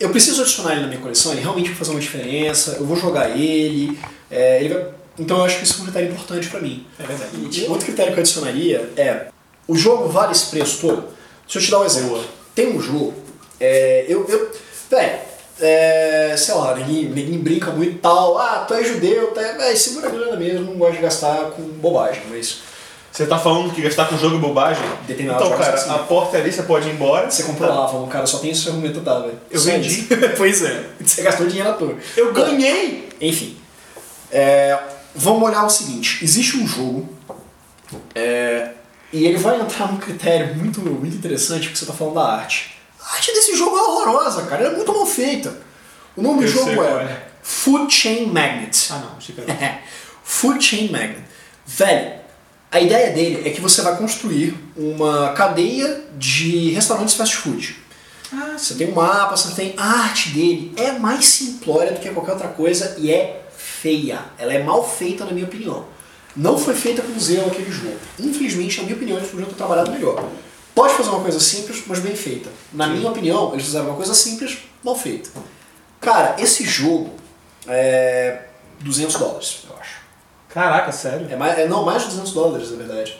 Eu 0.00 0.08
preciso 0.08 0.40
adicionar 0.40 0.72
ele 0.72 0.80
na 0.80 0.86
minha 0.86 1.00
coleção, 1.00 1.30
ele 1.32 1.42
realmente 1.42 1.68
vai 1.68 1.76
fazer 1.76 1.90
uma 1.90 2.00
diferença, 2.00 2.76
eu 2.80 2.86
vou 2.86 2.96
jogar 2.96 3.28
ele, 3.36 3.98
é, 4.30 4.60
ele 4.64 4.72
vai- 4.72 4.86
então 5.18 5.36
eu 5.36 5.44
acho 5.44 5.58
que 5.58 5.64
isso 5.64 5.74
é 5.78 5.82
um 5.82 5.84
critério 5.84 6.10
importante 6.10 6.48
pra 6.48 6.58
mim. 6.58 6.86
É 6.98 7.02
verdade. 7.02 7.30
E 7.60 7.66
outro 7.68 7.84
critério 7.84 8.14
que 8.14 8.18
eu 8.18 8.22
adicionaria 8.22 8.90
é: 8.96 9.26
o 9.68 9.76
jogo 9.76 10.08
vale 10.08 10.32
esse 10.32 10.46
preço 10.46 10.80
todo? 10.80 11.02
Deixa 11.44 11.58
eu 11.58 11.62
te 11.62 11.70
dar 11.70 11.80
um 11.80 11.84
exemplo. 11.84 12.08
Boa. 12.12 12.24
Tem 12.54 12.74
um 12.74 12.80
jogo, 12.80 13.12
é, 13.60 14.06
eu. 14.08 14.26
eu 14.26 14.50
velho, 14.90 15.18
é, 15.60 16.34
sei 16.38 16.54
lá, 16.54 16.74
ninguém, 16.74 17.04
ninguém 17.10 17.38
brinca 17.40 17.70
muito 17.72 17.92
e 17.96 17.98
tal. 17.98 18.38
Ah, 18.38 18.64
tu 18.66 18.72
é 18.72 18.82
judeu, 18.82 19.32
tá, 19.32 19.42
véi, 19.58 19.76
segura 19.76 20.08
a 20.08 20.10
grana 20.10 20.36
mesmo, 20.36 20.64
não 20.64 20.78
gosto 20.78 20.94
de 20.96 21.02
gastar 21.02 21.50
com 21.50 21.62
bobagem, 21.62 22.22
mas 22.30 22.60
Você 23.12 23.26
tá 23.26 23.38
falando 23.38 23.74
que 23.74 23.82
gastar 23.82 24.06
com 24.08 24.16
jogo 24.16 24.36
é 24.36 24.38
bobagem? 24.38 24.82
Determinados 25.06 25.46
Então, 25.46 25.58
cara, 25.58 25.74
assim. 25.74 25.90
a 25.90 25.98
porta 25.98 26.38
ali 26.38 26.50
você 26.50 26.62
pode 26.62 26.88
ir 26.88 26.92
embora. 26.92 27.30
você 27.30 27.42
comprou 27.42 27.68
lá, 27.68 27.86
o 27.94 28.06
cara 28.06 28.24
só 28.26 28.38
tem 28.38 28.52
esse 28.52 28.66
argumento 28.68 29.02
tá, 29.02 29.20
velho. 29.20 29.38
Eu 29.50 29.60
Só 29.60 29.70
vendi. 29.70 30.08
pois 30.36 30.62
é, 30.62 30.86
você 30.98 31.20
gastou 31.20 31.46
dinheiro 31.46 31.68
à 31.68 31.74
toa. 31.74 31.94
Eu 32.16 32.32
ganhei! 32.32 33.10
Enfim, 33.20 33.58
é, 34.30 34.78
vamos 35.14 35.42
olhar 35.46 35.64
o 35.66 35.68
seguinte: 35.68 36.24
existe 36.24 36.56
um 36.56 36.66
jogo 36.66 37.06
é, 38.14 38.70
e 39.12 39.26
ele 39.26 39.36
vai 39.36 39.60
entrar 39.60 39.92
num 39.92 39.98
critério 39.98 40.56
muito, 40.56 40.80
muito 40.80 41.14
interessante 41.14 41.68
porque 41.68 41.76
você 41.78 41.84
está 41.84 41.94
falando 41.94 42.14
da 42.14 42.26
arte. 42.26 42.78
A 42.98 43.16
arte 43.16 43.30
desse 43.32 43.54
jogo 43.54 43.76
é 43.76 43.82
horrorosa, 43.82 44.42
cara, 44.46 44.64
ela 44.64 44.72
é 44.72 44.76
muito 44.76 44.90
mal 44.90 45.04
feita. 45.04 45.54
O 46.16 46.22
nome 46.22 46.40
do 46.40 46.44
Eu 46.44 46.52
sei 46.52 46.74
jogo 46.74 46.84
é 46.84 47.02
é. 47.04 47.26
Food 47.42 47.92
Chain 47.92 48.26
Magnet. 48.26 48.88
Ah, 48.90 48.98
não. 48.98 49.18
Food 50.24 50.64
Chain 50.64 50.90
Magnet. 50.90 51.24
Velho, 51.66 52.21
a 52.72 52.80
ideia 52.80 53.12
dele 53.12 53.46
é 53.46 53.52
que 53.52 53.60
você 53.60 53.82
vai 53.82 53.96
construir 53.98 54.54
uma 54.74 55.34
cadeia 55.34 56.04
de 56.16 56.70
restaurantes 56.70 57.14
fast 57.14 57.36
food. 57.36 57.76
Ah, 58.32 58.56
Você 58.56 58.74
tem 58.74 58.88
um 58.88 58.94
mapa, 58.94 59.36
você 59.36 59.54
tem 59.54 59.74
a 59.76 59.84
arte 59.84 60.30
dele. 60.30 60.72
É 60.78 60.92
mais 60.92 61.26
simplória 61.26 61.92
do 61.92 62.00
que 62.00 62.08
qualquer 62.08 62.32
outra 62.32 62.48
coisa 62.48 62.96
e 62.98 63.12
é 63.12 63.44
feia. 63.54 64.20
Ela 64.38 64.54
é 64.54 64.62
mal 64.62 64.88
feita, 64.88 65.26
na 65.26 65.32
minha 65.32 65.44
opinião. 65.44 65.84
Não 66.34 66.56
foi 66.56 66.72
feita 66.74 67.02
com 67.02 67.20
zelo 67.20 67.48
aquele 67.48 67.70
jogo. 67.70 67.98
Infelizmente, 68.18 68.78
na 68.78 68.84
minha 68.84 68.96
opinião, 68.96 69.18
eles 69.18 69.28
podiam 69.28 69.50
ter 69.50 69.54
trabalhado 69.54 69.90
melhor. 69.92 70.26
Pode 70.74 70.94
fazer 70.94 71.10
uma 71.10 71.20
coisa 71.20 71.38
simples, 71.38 71.82
mas 71.86 71.98
bem 71.98 72.16
feita. 72.16 72.48
Na 72.72 72.86
minha 72.86 73.10
opinião, 73.10 73.52
eles 73.52 73.66
fizeram 73.66 73.88
uma 73.88 73.96
coisa 73.96 74.14
simples, 74.14 74.56
mal 74.82 74.96
feita. 74.96 75.28
Cara, 76.00 76.36
esse 76.38 76.64
jogo, 76.64 77.10
é, 77.68 78.44
200 78.80 79.14
dólares, 79.16 79.58
eu 79.68 79.76
acho. 79.78 80.01
Caraca, 80.52 80.92
sério? 80.92 81.26
É 81.30 81.36
mais, 81.36 81.58
é, 81.58 81.66
não, 81.66 81.84
mais 81.84 82.02
de 82.02 82.08
200 82.10 82.32
dólares, 82.32 82.70
na 82.70 82.76
verdade. 82.76 83.16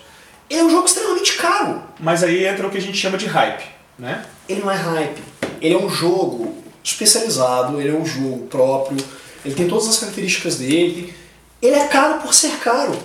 É 0.51 0.63
um 0.63 0.71
jogo 0.71 0.87
extremamente 0.87 1.35
caro. 1.35 1.83
Mas 1.99 2.23
aí 2.23 2.45
entra 2.47 2.67
o 2.67 2.71
que 2.71 2.79
a 2.79 2.81
gente 2.81 2.97
chama 2.99 3.17
de 3.17 3.27
hype, 3.27 3.65
né? 3.99 4.25
Ele 4.49 4.61
não 4.61 4.71
é 4.71 4.77
hype. 4.77 5.23
Ele 5.61 5.75
é 5.75 5.79
um 5.79 5.89
jogo 5.89 6.55
especializado, 6.85 7.81
ele 7.81 7.91
é 7.91 7.99
um 7.99 8.05
jogo 8.05 8.47
próprio, 8.49 9.03
ele 9.45 9.55
tem 9.55 9.69
todas 9.69 9.89
as 9.89 9.99
características 9.99 10.57
dele. 10.57 11.15
Ele 11.61 11.77
é 11.77 11.87
caro 11.87 12.21
por 12.21 12.35
ser 12.35 12.59
caro. 12.59 12.97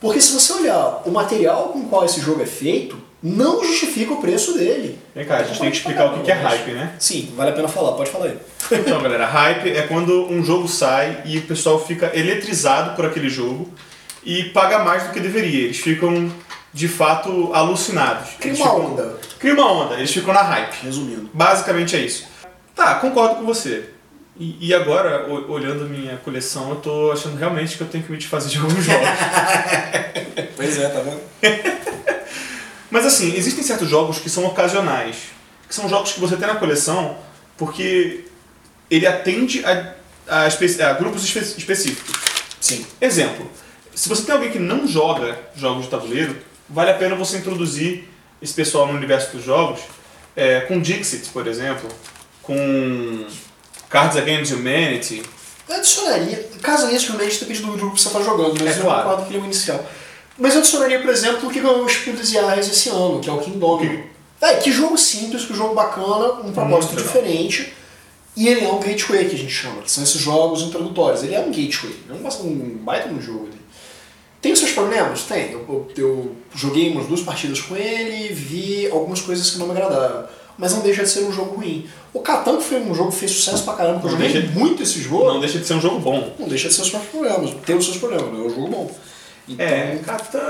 Porque 0.00 0.20
se 0.20 0.32
você 0.32 0.52
olhar 0.54 1.02
o 1.04 1.10
material 1.10 1.68
com 1.68 1.80
o 1.80 1.88
qual 1.88 2.04
esse 2.04 2.20
jogo 2.20 2.42
é 2.42 2.46
feito, 2.46 2.98
não 3.22 3.64
justifica 3.64 4.12
o 4.12 4.20
preço 4.20 4.54
dele. 4.56 4.98
Vem 5.14 5.24
cá, 5.24 5.38
a 5.38 5.42
gente 5.42 5.58
tem 5.60 5.70
que 5.70 5.76
explicar 5.78 6.06
o 6.06 6.14
que 6.18 6.24
que 6.24 6.30
é 6.30 6.34
hype, 6.34 6.70
né? 6.72 6.92
Sim, 6.98 7.32
vale 7.36 7.50
a 7.50 7.52
pena 7.52 7.66
falar, 7.68 7.92
pode 7.92 8.10
falar 8.10 8.26
aí. 8.26 8.38
Então, 8.72 9.02
galera, 9.02 9.26
hype 9.26 9.70
é 9.76 9.82
quando 9.82 10.26
um 10.30 10.44
jogo 10.44 10.68
sai 10.68 11.22
e 11.24 11.38
o 11.38 11.42
pessoal 11.42 11.84
fica 11.84 12.10
eletrizado 12.16 12.94
por 12.94 13.04
aquele 13.06 13.28
jogo 13.28 13.72
e 14.24 14.44
paga 14.44 14.80
mais 14.80 15.04
do 15.04 15.12
que 15.12 15.20
deveria. 15.20 15.64
Eles 15.64 15.78
ficam, 15.78 16.30
de 16.72 16.86
fato, 16.86 17.50
alucinados. 17.54 18.30
Cria 18.38 18.54
uma 18.54 18.64
ficam- 18.66 18.86
onda. 18.92 19.16
Cria 19.38 19.54
uma 19.54 19.72
onda, 19.72 19.94
eles 19.96 20.12
ficam 20.12 20.32
na 20.34 20.42
hype. 20.42 20.74
Resumindo. 20.84 21.30
Basicamente 21.32 21.96
é 21.96 22.00
isso. 22.00 22.26
Tá, 22.74 22.94
concordo 22.96 23.36
com 23.36 23.44
você. 23.44 23.90
E, 24.38 24.68
e 24.68 24.72
agora, 24.74 25.26
olhando 25.48 25.88
minha 25.88 26.16
coleção, 26.18 26.70
eu 26.70 26.76
tô 26.76 27.10
achando 27.10 27.36
realmente 27.36 27.76
que 27.76 27.82
eu 27.82 27.88
tenho 27.88 28.04
que 28.04 28.12
me 28.12 28.18
desfazer 28.18 28.48
de 28.50 28.58
alguns 28.58 28.84
jogos. 28.84 29.08
Pois 30.56 30.78
é, 30.78 30.88
tá 30.88 31.00
vendo? 31.00 31.20
Mas 32.90 33.04
assim, 33.06 33.34
existem 33.36 33.62
certos 33.62 33.88
jogos 33.88 34.18
que 34.18 34.30
são 34.30 34.44
ocasionais. 34.46 35.16
Que 35.68 35.74
são 35.74 35.88
jogos 35.88 36.12
que 36.12 36.20
você 36.20 36.36
tem 36.36 36.46
na 36.48 36.56
coleção 36.56 37.16
porque 37.56 38.24
ele 38.90 39.06
atende 39.06 39.64
a, 39.64 39.94
a, 40.26 40.46
a 40.46 40.92
grupos 40.94 41.24
espe- 41.24 41.58
específicos. 41.58 42.14
Sim. 42.60 42.86
Exemplo, 43.00 43.50
se 43.94 44.08
você 44.08 44.22
tem 44.22 44.34
alguém 44.34 44.50
que 44.50 44.58
não 44.58 44.86
joga 44.86 45.38
jogos 45.56 45.84
de 45.84 45.90
tabuleiro, 45.90 46.36
vale 46.68 46.90
a 46.90 46.94
pena 46.94 47.14
você 47.14 47.36
introduzir 47.38 48.08
esse 48.40 48.54
pessoal 48.54 48.86
no 48.86 48.94
universo 48.94 49.36
dos 49.36 49.44
jogos 49.44 49.80
é, 50.36 50.60
com 50.60 50.80
Dixit, 50.80 51.28
por 51.30 51.46
exemplo, 51.46 51.88
com 52.42 53.26
Cards 53.90 54.16
Against 54.16 54.52
Humanity. 54.52 55.22
Eu 55.68 55.76
adicionaria, 55.76 56.48
caso 56.62 56.88
isso 56.90 57.08
realmente 57.12 57.40
depende 57.40 57.60
do 57.60 57.72
grupo 57.72 57.94
que 57.96 58.00
você 58.00 58.08
está 58.08 58.22
jogando, 58.22 58.54
mas 58.64 58.76
É 58.76 58.80
eu 58.80 58.84
claro. 58.84 59.02
concordo 59.02 59.22
que 59.24 59.30
ele 59.30 59.38
é 59.38 59.42
o 59.42 59.44
inicial. 59.44 59.84
Mas 60.38 60.54
eu 60.54 60.60
adicionaria, 60.60 61.00
por 61.00 61.10
exemplo, 61.10 61.48
o 61.48 61.52
que 61.52 61.60
ganhou 61.60 61.82
o 61.82 61.86
Espírito 61.86 62.20
dos 62.20 62.32
Yarras 62.32 62.68
esse 62.70 62.88
ano, 62.90 63.20
que 63.20 63.28
é 63.28 63.32
o 63.32 63.38
Kingdom. 63.38 63.80
É, 64.40 64.54
que 64.54 64.70
jogo 64.70 64.96
simples, 64.96 65.44
que 65.44 65.52
jogo 65.54 65.74
bacana, 65.74 66.34
um 66.44 66.52
propósito 66.52 66.90
legal. 66.94 67.06
diferente. 67.06 67.72
E 68.36 68.46
ele 68.46 68.64
é 68.64 68.68
um 68.72 68.78
gateway 68.78 69.28
que 69.28 69.34
a 69.34 69.38
gente 69.38 69.50
chama, 69.52 69.82
que 69.82 69.90
são 69.90 70.04
esses 70.04 70.20
jogos 70.20 70.62
introdutórios. 70.62 71.24
Ele 71.24 71.34
é 71.34 71.40
um 71.40 71.50
gateway, 71.50 71.96
é 72.08 72.12
um, 72.12 72.46
um 72.46 72.78
baita 72.84 73.08
no 73.08 73.20
jogo. 73.20 73.48
Tem 74.40 74.52
os 74.52 74.60
seus 74.60 74.70
problemas? 74.70 75.22
Tem. 75.22 75.50
Eu, 75.50 75.64
eu- 75.68 75.88
eu 75.96 76.36
joguei 76.54 76.92
umas 76.92 77.06
duas 77.06 77.20
partidas 77.22 77.60
com 77.60 77.76
ele, 77.76 78.32
vi 78.32 78.88
algumas 78.92 79.20
coisas 79.20 79.50
que 79.50 79.58
não 79.58 79.66
me 79.66 79.72
agradaram. 79.72 80.26
Mas 80.56 80.72
não 80.72 80.80
deixa 80.82 81.02
de 81.02 81.08
ser 81.10 81.24
um 81.24 81.32
jogo 81.32 81.56
ruim. 81.56 81.88
O 82.12 82.20
Catan, 82.20 82.60
foi 82.60 82.80
um 82.80 82.94
jogo 82.94 83.10
que 83.10 83.16
fez 83.18 83.32
sucesso 83.32 83.64
pra 83.64 83.74
caramba, 83.74 83.98
que 84.00 84.06
eu 84.06 84.10
joguei 84.10 84.28
deixa- 84.32 84.48
muito 84.56 84.82
esse 84.84 85.00
jogo, 85.02 85.24
Não 85.32 85.40
deixa 85.40 85.58
de 85.58 85.66
ser 85.66 85.74
um 85.74 85.80
jogo 85.80 85.98
bom. 85.98 86.32
não 86.38 86.46
deixa 86.48 86.68
de 86.68 86.74
ser 86.74 86.82
os 86.82 86.88
seus 86.90 87.02
problemas. 87.06 87.50
Tem 87.66 87.76
os 87.76 87.84
seus 87.84 87.96
problemas, 87.96 88.26
mas 88.30 88.38
é 88.40 88.42
um 88.44 88.50
jogo 88.50 88.68
bom. 88.68 88.90
Então, 89.48 89.64
É, 89.66 89.98
Catan, 90.04 90.40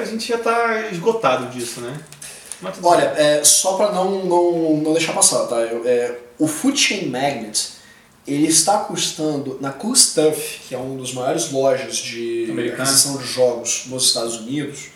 a 0.00 0.04
gente 0.04 0.26
já 0.28 0.38
tá 0.38 0.88
esgotado 0.90 1.46
disso, 1.46 1.80
né? 1.80 1.98
Olha, 2.82 3.04
é, 3.16 3.44
só 3.44 3.74
pra 3.74 3.92
não, 3.92 4.24
não, 4.24 4.76
não 4.78 4.92
deixar 4.92 5.12
passar, 5.12 5.46
tá? 5.46 5.56
Eu- 5.56 5.82
é, 5.86 6.16
o 6.38 6.48
Food 6.48 6.78
Chain 6.78 7.06
Magnet, 7.08 7.72
ele 8.26 8.46
está 8.48 8.78
custando 8.78 9.58
na 9.60 9.70
Cool 9.70 9.94
Stuff, 9.94 10.60
que 10.68 10.74
é 10.74 10.78
uma 10.78 10.98
das 11.00 11.12
maiores 11.12 11.50
lojas 11.52 11.96
de 11.96 12.46
aquisição 12.82 13.16
de 13.18 13.24
jogos 13.26 13.84
nos 13.86 14.06
Estados 14.06 14.36
Unidos, 14.36 14.86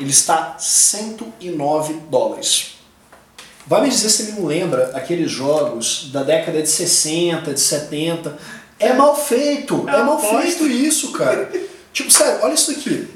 ele 0.00 0.10
está 0.10 0.56
109 0.58 1.94
dólares. 2.10 2.74
Vai 3.66 3.82
me 3.82 3.88
dizer 3.88 4.10
se 4.10 4.22
ele 4.24 4.32
não 4.32 4.46
lembra 4.46 4.90
aqueles 4.94 5.30
jogos 5.30 6.10
da 6.12 6.22
década 6.22 6.60
de 6.60 6.68
60, 6.68 7.54
de 7.54 7.60
70. 7.60 8.36
É 8.78 8.92
mal 8.92 9.16
feito! 9.16 9.88
É 9.88 10.00
Eu 10.00 10.04
mal 10.04 10.20
feito 10.20 10.66
isso, 10.66 11.12
cara. 11.12 11.50
tipo, 11.94 12.10
sério, 12.10 12.40
olha 12.42 12.52
isso 12.52 12.74
daqui. 12.74 13.08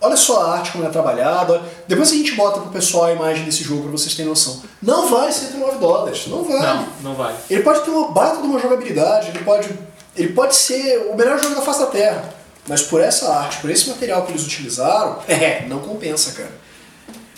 Olha 0.00 0.16
só 0.16 0.40
a 0.40 0.52
arte 0.54 0.72
como 0.72 0.84
é 0.86 0.88
trabalhada. 0.88 1.60
Depois 1.86 2.10
a 2.10 2.14
gente 2.14 2.32
bota 2.32 2.60
pro 2.60 2.70
pessoal 2.70 3.04
a 3.04 3.12
imagem 3.12 3.44
desse 3.44 3.62
jogo 3.62 3.82
pra 3.82 3.90
vocês 3.90 4.14
terem 4.14 4.30
noção. 4.30 4.62
Não 4.80 5.10
vale 5.10 5.30
109 5.30 5.78
dólares. 5.78 6.26
Não 6.26 6.42
vale. 6.42 6.62
Não, 6.62 6.88
não 7.02 7.14
vale. 7.14 7.36
Ele 7.50 7.62
pode 7.62 7.84
ter 7.84 7.90
uma 7.90 8.10
baita 8.10 8.40
de 8.40 8.46
uma 8.46 8.58
jogabilidade, 8.58 9.28
ele 9.28 9.40
pode, 9.40 9.68
ele 10.16 10.32
pode 10.32 10.56
ser 10.56 11.10
o 11.12 11.16
melhor 11.16 11.38
jogo 11.38 11.54
da 11.54 11.60
face 11.60 11.80
da 11.80 11.86
Terra. 11.86 12.32
Mas 12.66 12.82
por 12.82 13.00
essa 13.00 13.30
arte, 13.30 13.58
por 13.58 13.68
esse 13.68 13.90
material 13.90 14.24
que 14.24 14.32
eles 14.32 14.46
utilizaram, 14.46 15.18
é, 15.28 15.66
não 15.68 15.80
compensa, 15.80 16.32
cara. 16.32 16.52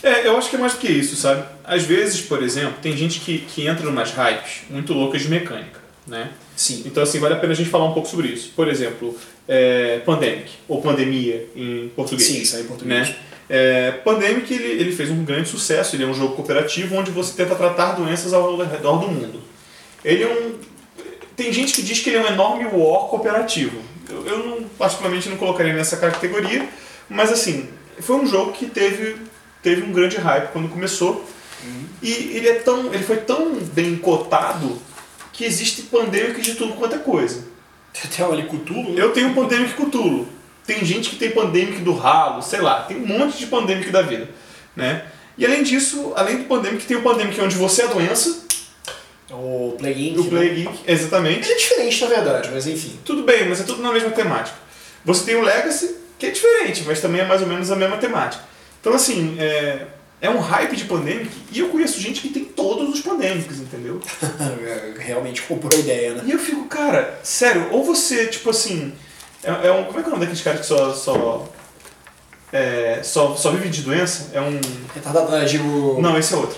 É, 0.01 0.27
eu 0.27 0.37
acho 0.37 0.49
que 0.49 0.55
é 0.55 0.59
mais 0.59 0.73
do 0.73 0.79
que 0.79 0.87
isso, 0.87 1.15
sabe? 1.15 1.43
Às 1.63 1.83
vezes, 1.83 2.21
por 2.21 2.43
exemplo, 2.43 2.75
tem 2.81 2.95
gente 2.95 3.19
que, 3.21 3.39
que 3.39 3.65
entra 3.65 3.85
numas 3.85 4.11
hypes 4.11 4.63
muito 4.69 4.93
loucas 4.93 5.21
de 5.21 5.29
mecânica, 5.29 5.79
né? 6.05 6.31
Sim. 6.55 6.83
Então, 6.85 7.01
assim, 7.03 7.19
vale 7.19 7.35
a 7.35 7.37
pena 7.37 7.53
a 7.53 7.55
gente 7.55 7.69
falar 7.69 7.85
um 7.85 7.93
pouco 7.93 8.07
sobre 8.07 8.27
isso. 8.27 8.51
Por 8.55 8.67
exemplo, 8.67 9.17
é, 9.47 9.99
Pandemic, 9.99 10.51
ou 10.67 10.81
Pandemia 10.81 11.47
em 11.55 11.89
português. 11.95 12.27
Sim, 12.27 12.41
isso 12.41 12.55
aí 12.55 12.63
em 12.63 12.67
português. 12.67 13.09
Né? 13.09 13.15
É, 13.49 13.91
Pandemic, 13.91 14.53
ele, 14.53 14.81
ele 14.81 14.91
fez 14.91 15.09
um 15.09 15.23
grande 15.23 15.49
sucesso. 15.49 15.95
Ele 15.95 16.03
é 16.03 16.07
um 16.07 16.13
jogo 16.13 16.35
cooperativo 16.35 16.95
onde 16.95 17.11
você 17.11 17.33
tenta 17.35 17.55
tratar 17.55 17.93
doenças 17.93 18.33
ao 18.33 18.57
redor 18.57 18.97
do 18.97 19.07
mundo. 19.07 19.41
Ele 20.03 20.23
é 20.23 20.27
um... 20.27 20.55
Tem 21.35 21.51
gente 21.51 21.73
que 21.73 21.81
diz 21.81 21.99
que 21.99 22.09
ele 22.09 22.17
é 22.17 22.21
um 22.21 22.27
enorme 22.27 22.65
war 22.65 23.07
cooperativo. 23.07 23.77
Eu, 24.09 24.27
eu 24.27 24.45
não, 24.45 24.63
particularmente, 24.77 25.29
não 25.29 25.37
colocaria 25.37 25.73
nessa 25.73 25.97
categoria, 25.97 26.67
mas, 27.09 27.31
assim, 27.31 27.69
foi 27.99 28.17
um 28.17 28.27
jogo 28.27 28.51
que 28.51 28.67
teve, 28.67 29.15
teve 29.63 29.81
um 29.81 29.91
grande 29.91 30.17
hype 30.17 30.51
quando 30.51 30.69
começou. 30.69 31.25
E 32.01 32.11
ele, 32.35 32.49
é 32.49 32.55
tão, 32.55 32.93
ele 32.93 33.03
foi 33.03 33.17
tão 33.17 33.55
bem 33.55 33.95
cotado 33.95 34.77
que 35.33 35.43
existe 35.43 35.81
Pandemic 35.83 36.39
de 36.41 36.55
tudo 36.55 36.73
quanto 36.73 36.95
é 36.95 36.99
coisa. 36.99 37.43
Tem 37.91 38.25
ali 38.25 38.43
Cthulhu, 38.43 38.97
Eu 38.97 39.11
tenho 39.11 39.33
Pandemic 39.33 39.73
Cthulhu. 39.73 40.27
Tem 40.65 40.85
gente 40.85 41.09
que 41.09 41.15
tem 41.17 41.31
Pandemic 41.31 41.81
do 41.81 41.93
ralo, 41.93 42.41
sei 42.41 42.61
lá. 42.61 42.83
Tem 42.83 42.95
um 42.95 43.05
monte 43.05 43.37
de 43.37 43.47
Pandemic 43.47 43.89
da 43.89 44.01
vida. 44.01 44.29
Né? 44.75 45.03
E 45.37 45.45
além 45.45 45.63
disso, 45.63 46.13
além 46.15 46.37
do 46.37 46.43
Pandemic, 46.45 46.85
tem 46.85 46.95
o 46.95 47.01
Pandemic 47.01 47.39
onde 47.41 47.55
você 47.55 47.81
é 47.81 47.85
a 47.85 47.87
doença, 47.89 48.43
o 49.31 49.75
Plague 49.77 50.09
Inc. 50.09 50.19
o 50.19 50.23
né? 50.23 50.29
Plague 50.29 50.55
Geek, 50.55 50.79
exatamente. 50.87 51.49
Ele 51.49 51.53
é 51.53 51.57
diferente, 51.57 52.01
na 52.01 52.07
verdade, 52.07 52.49
mas 52.53 52.67
enfim. 52.67 52.99
Tudo 53.03 53.23
bem, 53.23 53.49
mas 53.49 53.59
é 53.59 53.63
tudo 53.63 53.81
na 53.81 53.91
mesma 53.91 54.11
temática. 54.11 54.55
Você 55.03 55.25
tem 55.25 55.35
o 55.35 55.41
Legacy, 55.41 55.97
que 56.17 56.27
é 56.27 56.29
diferente, 56.29 56.83
mas 56.85 57.01
também 57.01 57.21
é 57.21 57.25
mais 57.25 57.41
ou 57.41 57.47
menos 57.47 57.71
a 57.71 57.75
mesma 57.75 57.97
temática. 57.97 58.43
Então, 58.79 58.93
assim, 58.93 59.35
é, 59.39 59.87
é 60.23 60.29
um 60.29 60.39
hype 60.39 60.75
de 60.77 60.85
Pandemic, 60.85 61.29
e 61.51 61.59
eu 61.59 61.67
conheço 61.67 61.99
gente 61.99 62.21
que 62.21 62.29
tem 62.29 62.45
todos 62.45 62.89
os 62.89 63.01
Pandemics, 63.01 63.59
entendeu? 63.59 63.99
Realmente 64.97 65.41
comprou 65.41 65.69
a 65.75 65.79
ideia, 65.79 66.13
né? 66.13 66.23
E 66.25 66.31
eu 66.31 66.39
fico, 66.39 66.63
cara, 66.65 67.19
sério, 67.21 67.67
ou 67.71 67.83
você, 67.83 68.25
tipo 68.27 68.49
assim. 68.49 68.93
É, 69.43 69.67
é 69.67 69.71
um, 69.73 69.83
como 69.83 69.99
é 69.99 70.01
que 70.01 70.07
é 70.07 70.09
o 70.09 70.11
nome 70.13 70.21
daqueles 70.21 70.41
caras 70.41 70.61
que 70.61 70.65
só. 70.65 70.93
Só, 70.93 71.47
é, 72.53 73.01
só, 73.03 73.35
só 73.35 73.51
vive 73.51 73.67
de 73.69 73.81
doença? 73.81 74.29
É 74.33 74.39
um. 74.39 74.59
Retardado, 74.95 75.35
ah, 75.35 75.43
digo... 75.43 75.99
Não, 76.01 76.17
esse 76.17 76.33
é 76.33 76.37
outro. 76.37 76.57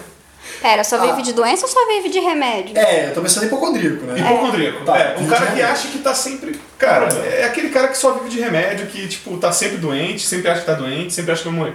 Pera, 0.60 0.82
só 0.84 0.96
Ah. 0.96 1.06
vive 1.06 1.22
de 1.22 1.32
doença 1.32 1.64
ou 1.66 1.72
só 1.72 1.86
vive 1.86 2.08
de 2.10 2.18
remédio? 2.18 2.76
É, 2.76 3.08
eu 3.10 3.14
tô 3.14 3.22
pensando 3.22 3.44
em 3.44 3.46
hipocondríaco, 3.46 4.04
né? 4.04 4.18
Hipocondríaco. 4.18 4.84
Tá, 4.84 4.98
É, 4.98 5.16
um 5.18 5.26
cara 5.28 5.46
que 5.46 5.52
remédio. 5.52 5.66
acha 5.72 5.88
que 5.88 5.98
tá 6.00 6.14
sempre. 6.14 6.60
Cara, 6.76 7.06
é 7.14 7.44
aquele 7.44 7.70
cara 7.70 7.88
que 7.88 7.96
só 7.96 8.12
vive 8.14 8.28
de 8.28 8.40
remédio, 8.40 8.86
que, 8.88 9.06
tipo, 9.06 9.36
tá 9.38 9.50
sempre 9.52 9.78
doente, 9.78 10.26
sempre 10.26 10.48
acha 10.50 10.60
que 10.60 10.66
tá 10.66 10.74
doente, 10.74 11.14
sempre 11.14 11.30
acha 11.32 11.42
que 11.42 11.48
vai 11.48 11.56
morrer. 11.58 11.74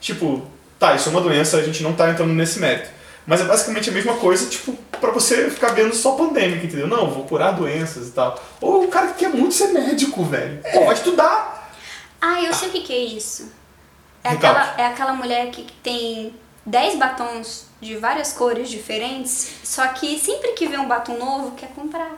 Tipo, 0.00 0.42
tá, 0.82 0.96
isso 0.96 1.08
é 1.08 1.12
uma 1.12 1.20
doença, 1.20 1.58
a 1.58 1.62
gente 1.62 1.80
não 1.80 1.92
tá 1.92 2.10
entrando 2.10 2.32
nesse 2.32 2.58
mérito. 2.58 2.90
Mas 3.24 3.40
é 3.40 3.44
basicamente 3.44 3.88
a 3.88 3.92
mesma 3.92 4.16
coisa, 4.16 4.50
tipo, 4.50 4.72
pra 5.00 5.12
você 5.12 5.48
ficar 5.48 5.68
vendo 5.68 5.94
só 5.94 6.12
pandêmica, 6.12 6.66
entendeu? 6.66 6.88
Não, 6.88 7.08
vou 7.08 7.24
curar 7.24 7.52
doenças 7.52 8.08
e 8.08 8.10
tal. 8.10 8.42
Ou 8.60 8.84
o 8.84 8.88
cara 8.88 9.08
que 9.08 9.20
quer 9.20 9.28
muito 9.28 9.54
ser 9.54 9.68
médico, 9.68 10.24
velho. 10.24 10.58
É. 10.64 10.72
Pô, 10.72 10.84
vai 10.84 10.94
estudar. 10.94 11.72
Ah, 12.20 12.42
eu 12.42 12.52
sei 12.52 12.68
o 12.68 12.72
que, 12.72 12.80
que 12.80 12.92
é 12.92 12.98
isso. 12.98 13.52
É 14.24 14.30
aquela, 14.30 14.74
é 14.76 14.86
aquela 14.86 15.12
mulher 15.12 15.50
que 15.50 15.66
tem 15.84 16.34
10 16.66 16.98
batons 16.98 17.66
de 17.80 17.96
várias 17.96 18.32
cores 18.32 18.68
diferentes, 18.68 19.52
só 19.64 19.86
que 19.88 20.18
sempre 20.18 20.52
que 20.52 20.68
vê 20.68 20.78
um 20.78 20.86
batom 20.86 21.16
novo, 21.16 21.52
quer 21.52 21.68
comprar. 21.68 22.12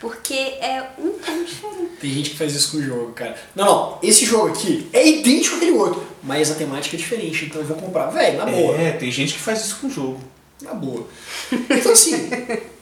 Porque 0.00 0.34
é 0.34 0.82
um 0.98 1.12
tom 1.12 1.44
diferente. 1.44 1.96
Tem 2.00 2.10
gente 2.10 2.30
que 2.30 2.38
faz 2.38 2.54
isso 2.54 2.72
com 2.72 2.78
o 2.78 2.82
jogo, 2.82 3.12
cara. 3.12 3.36
Não, 3.54 3.66
não, 3.66 3.98
esse 4.02 4.24
jogo 4.24 4.48
aqui 4.48 4.88
é 4.94 5.06
idêntico 5.06 5.56
àquele 5.56 5.72
outro, 5.72 6.02
mas 6.22 6.50
a 6.50 6.54
temática 6.54 6.96
é 6.96 6.98
diferente, 6.98 7.44
então 7.44 7.60
eu 7.60 7.66
vou 7.66 7.76
comprar. 7.76 8.06
Véi, 8.06 8.34
na 8.34 8.46
boa. 8.46 8.74
É, 8.76 8.92
tem 8.92 9.12
gente 9.12 9.34
que 9.34 9.38
faz 9.38 9.60
isso 9.60 9.76
com 9.78 9.88
o 9.88 9.90
jogo. 9.90 10.20
Na 10.62 10.72
boa. 10.72 11.06
Então 11.52 11.92
assim, 11.92 12.30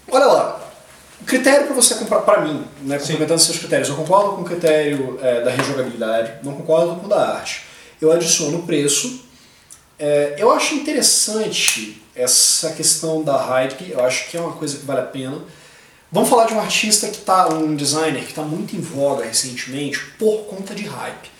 olha 0.09 0.27
lá. 0.27 0.65
O 1.21 1.25
critério 1.25 1.67
para 1.67 1.75
você 1.75 1.97
comprar, 1.97 2.21
para 2.21 2.43
mim, 2.43 2.65
né, 2.83 2.97
complementando 2.97 3.41
seus 3.41 3.59
critérios, 3.59 3.89
eu 3.89 3.97
concordo 3.97 4.37
com 4.37 4.43
o 4.43 4.45
critério 4.45 5.19
é, 5.21 5.41
da 5.41 5.51
rejogabilidade, 5.51 6.35
não 6.45 6.55
concordo 6.55 6.95
com 7.01 7.07
o 7.07 7.09
da 7.09 7.35
arte. 7.35 7.63
Eu 8.01 8.13
adiciono 8.13 8.59
o 8.59 8.63
preço. 8.63 9.25
É, 9.99 10.37
eu 10.39 10.53
acho 10.53 10.77
interessante 10.77 12.01
essa 12.15 12.71
questão 12.71 13.25
da 13.25 13.37
hype, 13.37 13.91
eu 13.91 14.05
acho 14.05 14.31
que 14.31 14.37
é 14.37 14.41
uma 14.41 14.53
coisa 14.53 14.79
que 14.79 14.87
vale 14.87 15.01
a 15.01 15.05
pena. 15.05 15.43
Vamos 16.11 16.31
falar 16.31 16.47
de 16.47 16.55
um 16.55 16.61
artista 16.61 17.07
que 17.09 17.19
tá, 17.19 17.49
um 17.49 17.77
designer 17.77 18.23
que 18.23 18.31
está 18.31 18.41
muito 18.41 18.75
em 18.75 18.81
voga 18.81 19.27
recentemente 19.27 19.99
por 20.19 20.47
conta 20.47 20.75
de 20.75 20.85
hype. 20.85 21.31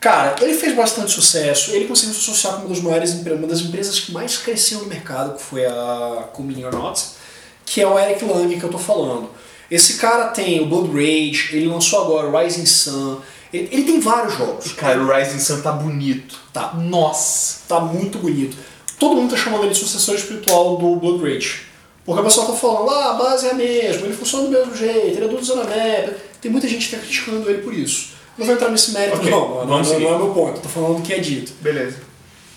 Cara, 0.00 0.36
ele 0.40 0.54
fez 0.54 0.74
bastante 0.74 1.10
sucesso, 1.10 1.72
ele 1.72 1.86
conseguiu 1.86 2.14
se 2.14 2.20
associar 2.20 2.54
com 2.54 2.60
uma 2.60 2.68
das 2.68 2.80
maiores 2.80 3.12
uma 3.12 3.46
das 3.46 3.60
empresas 3.60 4.00
que 4.00 4.12
mais 4.12 4.38
cresceu 4.38 4.78
no 4.78 4.86
mercado, 4.86 5.36
que 5.36 5.42
foi 5.42 5.66
a 5.66 6.28
Coming 6.32 6.64
or 6.64 6.72
Not, 6.72 7.02
que 7.66 7.82
é 7.82 7.86
o 7.86 7.98
Eric 7.98 8.24
Lang 8.24 8.58
que 8.58 8.64
eu 8.64 8.70
tô 8.70 8.78
falando. 8.78 9.28
Esse 9.70 9.98
cara 9.98 10.28
tem 10.28 10.60
o 10.60 10.66
Blood 10.66 10.90
Rage, 10.90 11.50
ele 11.52 11.66
lançou 11.66 12.00
agora 12.02 12.28
o 12.28 12.38
Rising 12.38 12.64
Sun, 12.64 13.20
ele, 13.52 13.68
ele 13.70 13.84
tem 13.84 14.00
vários 14.00 14.34
jogos. 14.34 14.72
Cara, 14.72 15.02
o 15.02 15.12
Rising 15.12 15.38
Sun 15.38 15.60
tá 15.60 15.72
bonito. 15.72 16.38
Tá. 16.52 16.72
Nossa! 16.74 17.60
Tá 17.68 17.80
muito 17.80 18.18
bonito. 18.18 18.56
Todo 18.98 19.16
mundo 19.16 19.30
tá 19.30 19.36
chamando 19.36 19.64
ele 19.64 19.74
de 19.74 19.78
sucessor 19.78 20.14
espiritual 20.14 20.78
do 20.78 20.96
Blood 20.96 21.22
Rage. 21.22 21.67
Porque 22.08 22.22
o 22.22 22.24
pessoal 22.24 22.46
tá 22.46 22.52
falando, 22.54 22.90
ah, 22.90 23.10
a 23.10 23.12
base 23.12 23.48
é 23.48 23.50
a 23.50 23.54
mesma, 23.54 24.06
ele 24.06 24.16
funciona 24.16 24.46
do 24.46 24.50
mesmo 24.50 24.74
jeito, 24.74 25.18
ele 25.18 25.26
é 25.26 25.28
do 25.28 25.44
Zona 25.44 25.64
Map. 25.64 26.16
Tem 26.40 26.50
muita 26.50 26.66
gente 26.66 26.88
que 26.88 26.96
tá 26.96 27.02
criticando 27.02 27.50
ele 27.50 27.60
por 27.60 27.74
isso. 27.74 28.12
Não 28.38 28.46
vou 28.46 28.54
entrar 28.54 28.70
nesse 28.70 28.92
mérito, 28.92 29.18
Ok, 29.18 29.30
não, 29.30 29.40
não, 29.40 29.66
vamos 29.66 29.68
não, 29.68 29.84
seguir. 29.84 30.04
não 30.04 30.14
é 30.14 30.16
meu 30.16 30.30
ponto, 30.32 30.58
tô 30.58 30.70
falando 30.70 31.00
o 31.00 31.02
que 31.02 31.12
é 31.12 31.18
dito. 31.18 31.52
Beleza. 31.60 31.98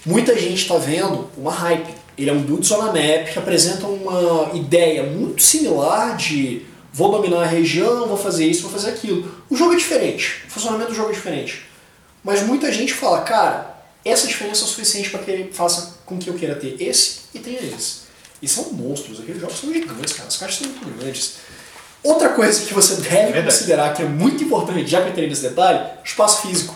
Muita 0.05 0.39
gente 0.39 0.61
está 0.61 0.77
vendo 0.77 1.29
uma 1.35 1.51
hype. 1.51 1.93
Ele 2.17 2.29
é 2.29 2.33
um 2.33 2.41
build 2.41 2.65
zona 2.65 2.93
map 2.93 3.33
que 3.33 3.37
apresenta 3.37 3.87
uma 3.87 4.51
ideia 4.53 5.03
muito 5.03 5.43
similar 5.43 6.15
de 6.15 6.61
vou 6.93 7.11
dominar 7.11 7.41
a 7.41 7.45
região, 7.45 8.07
vou 8.07 8.15
fazer 8.15 8.45
isso, 8.45 8.61
vou 8.61 8.71
fazer 8.71 8.91
aquilo. 8.91 9.29
O 9.49 9.55
jogo 9.57 9.73
é 9.73 9.75
diferente, 9.75 10.43
o 10.47 10.49
funcionamento 10.49 10.91
do 10.91 10.95
jogo 10.95 11.09
é 11.09 11.13
diferente. 11.13 11.63
Mas 12.23 12.41
muita 12.41 12.71
gente 12.71 12.93
fala, 12.93 13.19
cara, 13.23 13.83
essa 14.05 14.27
diferença 14.27 14.61
é 14.61 14.63
o 14.63 14.67
suficiente 14.67 15.09
para 15.09 15.19
que 15.19 15.29
ele 15.29 15.51
faça 15.51 15.97
com 16.05 16.17
que 16.17 16.29
eu 16.29 16.35
queira 16.35 16.55
ter 16.55 16.81
esse 16.81 17.23
e 17.33 17.39
tenha 17.39 17.59
esse. 17.59 18.00
E 18.41 18.47
são 18.47 18.71
monstros, 18.73 19.19
aqueles 19.19 19.39
jogos 19.39 19.59
são 19.59 19.71
gigantes, 19.71 20.13
cara, 20.13 20.27
as 20.27 20.37
caixas 20.37 20.59
são 20.59 20.67
muito 20.67 20.97
grandes. 20.97 21.35
Outra 22.03 22.29
coisa 22.29 22.65
que 22.65 22.73
você 22.73 22.95
deve 22.95 23.31
verdade. 23.31 23.45
considerar 23.45 23.93
que 23.93 24.01
é 24.01 24.05
muito 24.05 24.43
importante, 24.43 24.87
já 24.87 25.01
que 25.01 25.07
eu 25.07 25.11
entrei 25.11 25.29
nesse 25.29 25.43
detalhe, 25.43 25.79
espaço 26.03 26.41
físico. 26.47 26.75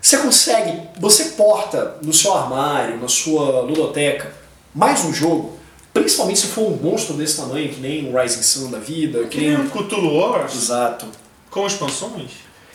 Você 0.00 0.18
consegue, 0.18 0.80
você 1.00 1.24
porta 1.30 1.96
no 2.02 2.12
seu 2.12 2.34
armário, 2.34 3.00
na 3.00 3.08
sua 3.08 3.62
ludoteca, 3.62 4.32
mais 4.74 5.04
um 5.04 5.12
jogo, 5.12 5.58
principalmente 5.92 6.40
se 6.40 6.46
for 6.48 6.70
um 6.70 6.76
monstro 6.76 7.14
desse 7.14 7.38
tamanho, 7.38 7.68
que 7.70 7.80
nem 7.80 8.08
um 8.08 8.20
Rising 8.20 8.42
Sun 8.42 8.70
da 8.70 8.78
vida, 8.78 9.24
que 9.24 9.28
Que 9.28 9.40
nem 9.40 9.56
nem 9.56 9.60
um 9.60 9.70
Cthulhu 9.70 10.14
Wars 10.14 10.54
Exato. 10.54 11.06
com 11.50 11.66
expansões. 11.66 12.30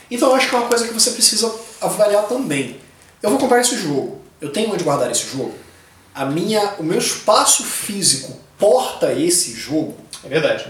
Então 0.09 0.29
eu 0.29 0.35
acho 0.35 0.49
que 0.49 0.55
é 0.55 0.57
uma 0.57 0.67
coisa 0.67 0.87
que 0.87 0.93
você 0.93 1.11
precisa 1.11 1.53
avaliar 1.79 2.23
também. 2.27 2.77
Eu 3.21 3.29
vou 3.29 3.39
comprar 3.39 3.61
esse 3.61 3.77
jogo. 3.77 4.19
Eu 4.41 4.51
tenho 4.51 4.73
onde 4.73 4.83
guardar 4.83 5.09
esse 5.09 5.25
jogo. 5.27 5.53
A 6.13 6.25
minha, 6.25 6.75
o 6.79 6.83
meu 6.83 6.99
espaço 6.99 7.63
físico 7.63 8.39
porta 8.57 9.11
esse 9.13 9.53
jogo. 9.53 9.97
É 10.23 10.29
verdade. 10.29 10.65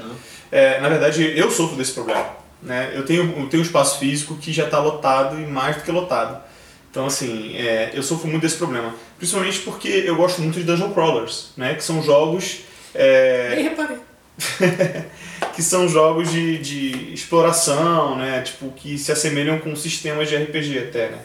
É, 0.51 0.79
na 0.79 0.89
verdade, 0.89 1.37
eu 1.37 1.51
sofro 1.51 1.75
desse 1.75 1.91
problema. 1.91 2.25
Né? 2.61 2.91
Eu, 2.93 3.05
tenho, 3.05 3.23
eu 3.37 3.47
tenho 3.49 3.61
um 3.61 3.65
espaço 3.65 3.99
físico 3.99 4.35
que 4.37 4.53
já 4.53 4.65
está 4.65 4.79
lotado 4.79 5.39
e 5.39 5.45
mais 5.45 5.75
do 5.75 5.83
que 5.83 5.91
lotado. 5.91 6.41
Então, 6.89 7.05
assim, 7.05 7.55
é, 7.57 7.91
eu 7.93 8.03
sofro 8.03 8.27
muito 8.27 8.43
desse 8.43 8.55
problema. 8.55 8.93
Principalmente 9.17 9.59
porque 9.59 9.87
eu 9.87 10.15
gosto 10.15 10.41
muito 10.41 10.59
de 10.59 10.63
Dungeon 10.63 10.91
Crawlers, 10.91 11.49
né? 11.57 11.73
que 11.73 11.83
são 11.83 12.01
jogos. 12.01 12.59
é, 12.93 13.53
Nem 13.55 13.63
reparei. 13.63 13.97
que 15.55 15.61
são 15.61 15.87
jogos 15.87 16.31
de, 16.31 16.57
de 16.57 17.13
exploração, 17.13 18.17
né? 18.17 18.41
Tipo, 18.41 18.71
que 18.71 18.97
se 18.97 19.11
assemelham 19.11 19.59
com 19.59 19.75
sistemas 19.75 20.27
de 20.27 20.35
RPG 20.35 20.79
até, 20.79 21.09
né? 21.09 21.19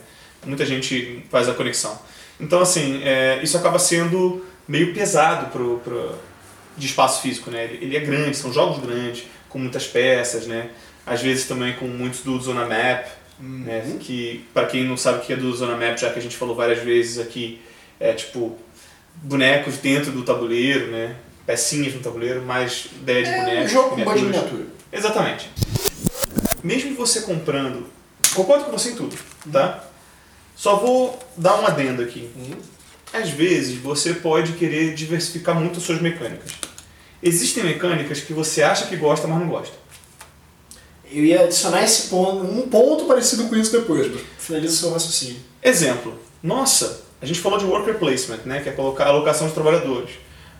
Muita 0.44 0.64
gente 0.64 1.24
faz 1.30 1.48
a 1.48 1.54
conexão. 1.54 1.98
Então, 2.40 2.60
assim, 2.60 3.02
é, 3.02 3.40
isso 3.42 3.56
acaba 3.56 3.78
sendo 3.78 4.44
meio 4.66 4.94
pesado 4.94 5.50
pro, 5.50 5.78
pro, 5.80 6.14
de 6.76 6.86
espaço 6.86 7.20
físico, 7.22 7.50
né? 7.50 7.64
Ele, 7.64 7.84
ele 7.86 7.96
é 7.96 8.00
grande, 8.00 8.36
são 8.36 8.52
jogos 8.52 8.78
grandes, 8.84 9.24
com 9.48 9.58
muitas 9.58 9.86
peças, 9.86 10.46
né? 10.46 10.70
Às 11.06 11.20
vezes 11.22 11.46
também 11.46 11.74
com 11.74 11.86
muitos 11.86 12.20
do 12.20 12.38
Zona 12.40 12.66
Map, 12.66 13.06
né? 13.40 13.96
Que, 14.00 14.44
para 14.52 14.66
quem 14.66 14.84
não 14.84 14.96
sabe 14.96 15.18
o 15.18 15.20
que 15.22 15.32
é 15.32 15.36
do 15.36 15.52
Zona 15.54 15.76
Map, 15.76 15.98
já 15.98 16.10
que 16.10 16.18
a 16.18 16.22
gente 16.22 16.36
falou 16.36 16.54
várias 16.54 16.78
vezes 16.80 17.18
aqui, 17.18 17.60
é 17.98 18.12
tipo 18.12 18.56
bonecos 19.22 19.78
dentro 19.78 20.12
do 20.12 20.22
tabuleiro, 20.22 20.88
né? 20.92 21.16
Pecinhas 21.46 21.94
no 21.94 22.00
tabuleiro, 22.00 22.42
mais 22.42 22.86
ideia 23.00 23.24
de 23.24 23.30
É 23.30 23.36
um 23.40 23.44
bonecos. 23.44 23.72
jogo 23.72 23.88
com 23.90 23.96
de 23.96 24.02
miniaturas. 24.04 24.22
miniatura. 24.26 24.66
Exatamente. 24.92 25.50
Mesmo 26.62 26.94
você 26.94 27.22
comprando, 27.22 27.86
concordo 28.34 28.64
com 28.66 28.72
você 28.72 28.90
em 28.90 28.94
tudo, 28.94 29.16
tá? 29.50 29.84
Só 30.58 30.74
vou 30.74 31.16
dar 31.36 31.60
um 31.60 31.64
adendo 31.64 32.02
aqui. 32.02 32.28
Às 33.12 33.30
vezes 33.30 33.78
você 33.78 34.14
pode 34.14 34.54
querer 34.54 34.92
diversificar 34.92 35.54
muito 35.54 35.78
as 35.78 35.84
suas 35.84 36.02
mecânicas. 36.02 36.50
Existem 37.22 37.62
mecânicas 37.62 38.20
que 38.20 38.32
você 38.32 38.60
acha 38.64 38.86
que 38.86 38.96
gosta, 38.96 39.28
mas 39.28 39.38
não 39.38 39.48
gosta. 39.48 39.74
Eu 41.08 41.24
ia 41.24 41.44
adicionar 41.44 41.84
esse 41.84 42.08
ponto, 42.08 42.44
um 42.44 42.68
ponto 42.68 43.04
parecido 43.04 43.44
com 43.44 43.54
isso 43.54 43.70
depois, 43.70 44.12
mas 44.12 44.20
finaliza 44.36 44.74
o 44.74 44.76
seu 44.76 44.92
raciocínio. 44.92 45.36
Exemplo, 45.62 46.18
nossa, 46.42 47.02
a 47.22 47.24
gente 47.24 47.38
falou 47.40 47.56
de 47.56 47.64
worker 47.64 47.96
placement, 47.96 48.40
né, 48.44 48.60
que 48.60 48.68
é 48.68 48.72
colocar 48.72 49.04
a 49.04 49.08
alocação 49.10 49.46
de 49.46 49.54
trabalhadores. 49.54 50.10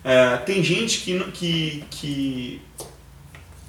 É, 0.05 0.37
tem 0.39 0.63
gente 0.63 1.01
que, 1.01 1.19
que, 1.33 1.85
que, 1.91 2.63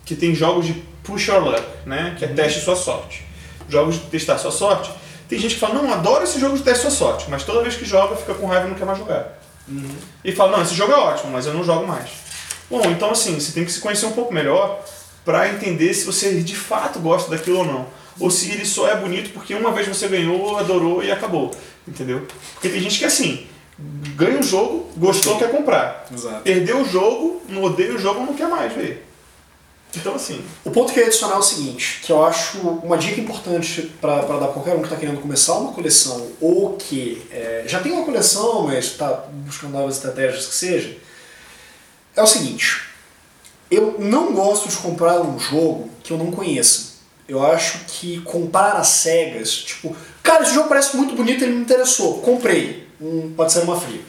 que 0.06 0.16
tem 0.16 0.36
jogos 0.36 0.68
de 0.68 0.74
push 1.04 1.28
your 1.28 1.44
luck, 1.44 1.66
né, 1.88 2.16
que 2.20 2.24
é 2.24 2.28
teste 2.28 2.62
sua 2.62 2.76
sorte. 2.76 3.24
Jogos 3.68 3.96
de 3.96 4.02
testar 4.02 4.38
sua 4.38 4.52
sorte. 4.52 4.92
Tem 5.30 5.38
gente 5.38 5.54
que 5.54 5.62
fala, 5.62 5.76
não, 5.76 5.94
adoro 5.94 6.24
esse 6.24 6.40
jogo 6.40 6.58
de 6.58 6.64
teste 6.64 6.82
sua 6.82 6.92
sorte, 6.92 7.28
mas 7.30 7.44
toda 7.44 7.62
vez 7.62 7.76
que 7.76 7.86
joga 7.86 8.16
fica 8.16 8.34
com 8.34 8.48
raiva 8.48 8.66
e 8.66 8.70
não 8.70 8.76
quer 8.76 8.86
mais 8.86 8.98
jogar. 8.98 9.40
E 10.26 10.32
fala, 10.32 10.58
não, 10.58 10.64
esse 10.64 10.74
jogo 10.74 10.92
é 10.92 10.96
ótimo, 10.96 11.32
mas 11.32 11.46
eu 11.46 11.54
não 11.54 11.64
jogo 11.64 11.88
mais. 11.88 12.10
Bom, 12.68 12.82
então 12.90 13.12
assim, 13.12 13.40
você 13.40 13.52
tem 13.52 13.64
que 13.64 13.72
se 13.72 13.80
conhecer 13.80 14.08
um 14.08 14.12
pouco 14.12 14.34
melhor 14.34 14.84
para 15.24 15.48
entender 15.50 15.94
se 15.94 16.06
você 16.06 16.42
de 16.42 16.56
fato 16.56 17.00
gosta 17.00 17.30
daquilo 17.30 17.60
ou 17.60 17.66
não. 17.66 17.86
Ou 18.20 18.32
se 18.32 18.52
ele 18.52 18.66
só 18.66 18.88
é 18.88 18.96
bonito 18.96 19.30
porque 19.30 19.54
uma 19.54 19.72
vez 19.72 19.88
você 19.88 20.08
ganhou, 20.08 20.58
adorou 20.58 21.04
e 21.04 21.12
acabou. 21.12 21.52
Entendeu? 21.88 22.28
Porque 22.54 22.68
tem 22.68 22.82
gente 22.82 22.98
que 22.98 23.04
é 23.04 23.08
assim, 23.08 23.48
ganha 24.16 24.40
o 24.40 24.44
jogo, 24.44 24.90
gostou, 24.98 25.38
quer 25.38 25.52
comprar. 25.52 26.08
Exato. 26.12 26.42
Perdeu 26.42 26.82
o 26.82 26.90
jogo, 26.90 27.44
não 27.48 27.64
odeia 27.64 27.94
o 27.94 28.00
jogo, 28.00 28.26
não 28.26 28.34
quer 28.34 28.48
mais 28.48 28.74
ver. 28.74 29.09
Então 29.96 30.16
assim, 30.16 30.44
O 30.64 30.70
ponto 30.70 30.94
que 30.94 31.00
eu 31.00 31.04
ia 31.04 31.08
adicionar 31.08 31.36
é 31.36 31.40
o 31.40 31.44
seguinte, 31.44 32.02
que 32.04 32.12
eu 32.12 32.24
acho 32.24 32.60
uma 32.60 32.98
dica 32.98 33.20
importante 33.20 33.92
para 34.00 34.22
dar 34.22 34.28
pra 34.28 34.48
qualquer 34.48 34.76
um 34.76 34.80
que 34.80 34.86
está 34.86 34.96
querendo 34.96 35.20
começar 35.20 35.56
uma 35.56 35.74
coleção 35.74 36.28
ou 36.40 36.78
que 36.78 37.26
é, 37.32 37.64
já 37.66 37.80
tem 37.80 37.92
uma 37.92 38.06
coleção, 38.06 38.68
mas 38.68 38.86
está 38.86 39.26
buscando 39.32 39.74
novas 39.74 39.96
estratégias 39.96 40.46
que 40.46 40.54
seja, 40.54 40.96
é 42.16 42.22
o 42.22 42.28
seguinte, 42.28 42.82
eu 43.72 43.96
não 44.00 44.34
gosto 44.34 44.70
de 44.70 44.78
comprar 44.78 45.22
um 45.22 45.40
jogo 45.40 45.90
que 46.04 46.12
eu 46.12 46.18
não 46.18 46.32
conheça. 46.32 46.90
Eu 47.28 47.46
acho 47.46 47.86
que 47.88 48.22
comprar 48.22 48.74
às 48.74 48.88
cegas, 48.88 49.52
tipo, 49.52 49.96
cara, 50.24 50.44
esse 50.44 50.54
jogo 50.54 50.68
parece 50.68 50.98
muito 50.98 51.16
bonito, 51.16 51.44
ele 51.44 51.54
me 51.54 51.62
interessou, 51.62 52.22
comprei, 52.22 52.88
hum, 53.00 53.34
pode 53.38 53.54
ser 53.54 53.60
uma 53.60 53.80
fria. 53.80 54.02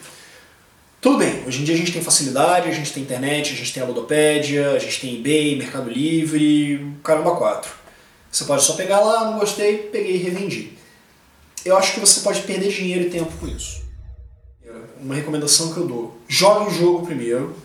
Tudo 1.01 1.17
bem, 1.17 1.45
hoje 1.47 1.63
em 1.63 1.65
dia 1.65 1.75
a 1.75 1.79
gente 1.79 1.93
tem 1.93 2.03
facilidade, 2.03 2.69
a 2.69 2.73
gente 2.73 2.93
tem 2.93 3.03
internet, 3.03 3.55
a 3.55 3.57
gente 3.57 3.73
tem 3.73 3.83
a 3.83 3.87
Ludopédia, 3.87 4.73
a 4.73 4.79
gente 4.79 5.01
tem 5.01 5.17
eBay, 5.17 5.57
Mercado 5.57 5.89
Livre, 5.89 6.95
caramba, 7.03 7.35
quatro. 7.37 7.71
Você 8.31 8.45
pode 8.45 8.63
só 8.63 8.75
pegar 8.75 9.01
lá, 9.01 9.31
não 9.31 9.39
gostei, 9.39 9.79
peguei 9.79 10.17
e 10.17 10.19
revendi. 10.19 10.73
Eu 11.65 11.75
acho 11.79 11.95
que 11.95 12.01
você 12.01 12.21
pode 12.21 12.43
perder 12.43 12.69
dinheiro 12.69 13.07
e 13.07 13.09
tempo 13.09 13.33
com 13.41 13.49
isso. 13.49 13.83
Uma 15.01 15.15
recomendação 15.15 15.73
que 15.73 15.79
eu 15.79 15.87
dou: 15.87 16.19
jogue 16.29 16.67
o 16.67 16.71
jogo 16.71 17.07
primeiro. 17.07 17.57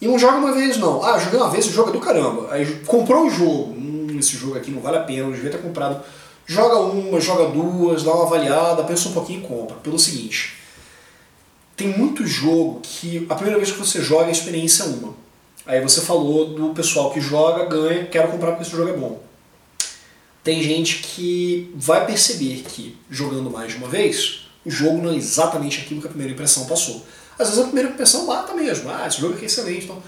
E 0.00 0.06
não 0.06 0.16
joga 0.16 0.38
uma 0.38 0.52
vez, 0.52 0.76
não. 0.76 1.02
Ah, 1.02 1.18
joguei 1.18 1.40
uma 1.40 1.50
vez, 1.50 1.66
o 1.66 1.72
jogo 1.72 1.90
é 1.90 1.92
do 1.92 1.98
caramba. 1.98 2.46
Aí 2.52 2.64
comprou 2.86 3.26
o 3.26 3.30
jogo. 3.30 3.72
Hum, 3.72 4.16
esse 4.20 4.36
jogo 4.36 4.56
aqui 4.56 4.70
não 4.70 4.80
vale 4.80 4.98
a 4.98 5.02
pena, 5.02 5.26
eu 5.26 5.32
devia 5.32 5.50
ter 5.50 5.60
comprado. 5.60 6.00
Joga 6.46 6.78
uma, 6.78 7.20
joga 7.20 7.48
duas, 7.48 8.04
dá 8.04 8.12
uma 8.12 8.24
avaliada, 8.24 8.84
pensa 8.84 9.08
um 9.08 9.12
pouquinho 9.12 9.40
e 9.40 9.46
compra. 9.48 9.76
Pelo 9.78 9.98
seguinte: 9.98 10.61
tem 11.82 11.98
muito 11.98 12.24
jogo 12.24 12.80
que 12.80 13.26
a 13.28 13.34
primeira 13.34 13.58
vez 13.58 13.72
que 13.72 13.78
você 13.78 14.00
joga 14.00 14.26
a 14.26 14.30
experiência 14.30 14.84
é 14.84 14.86
uma. 14.86 15.14
Aí 15.66 15.80
você 15.80 16.00
falou 16.00 16.54
do 16.54 16.68
pessoal 16.70 17.10
que 17.10 17.20
joga, 17.20 17.64
ganha, 17.64 18.06
quero 18.06 18.28
comprar 18.28 18.52
porque 18.52 18.62
esse 18.62 18.70
jogo 18.70 18.88
é 18.88 18.96
bom. 18.96 19.20
Tem 20.44 20.62
gente 20.62 20.98
que 20.98 21.72
vai 21.74 22.06
perceber 22.06 22.62
que 22.68 22.96
jogando 23.10 23.50
mais 23.50 23.72
de 23.72 23.78
uma 23.78 23.88
vez, 23.88 24.46
o 24.64 24.70
jogo 24.70 25.02
não 25.02 25.10
é 25.10 25.16
exatamente 25.16 25.80
aquilo 25.80 26.00
que 26.00 26.06
a 26.06 26.10
primeira 26.10 26.32
impressão 26.32 26.66
passou. 26.66 27.04
Às 27.36 27.48
vezes 27.48 27.62
a 27.62 27.66
primeira 27.66 27.90
impressão 27.90 28.26
bata 28.26 28.54
mesmo, 28.54 28.88
ah, 28.88 29.06
esse 29.06 29.20
jogo 29.20 29.34
aqui 29.34 29.44
é 29.44 29.46
excelente, 29.46 29.84
então 29.84 30.02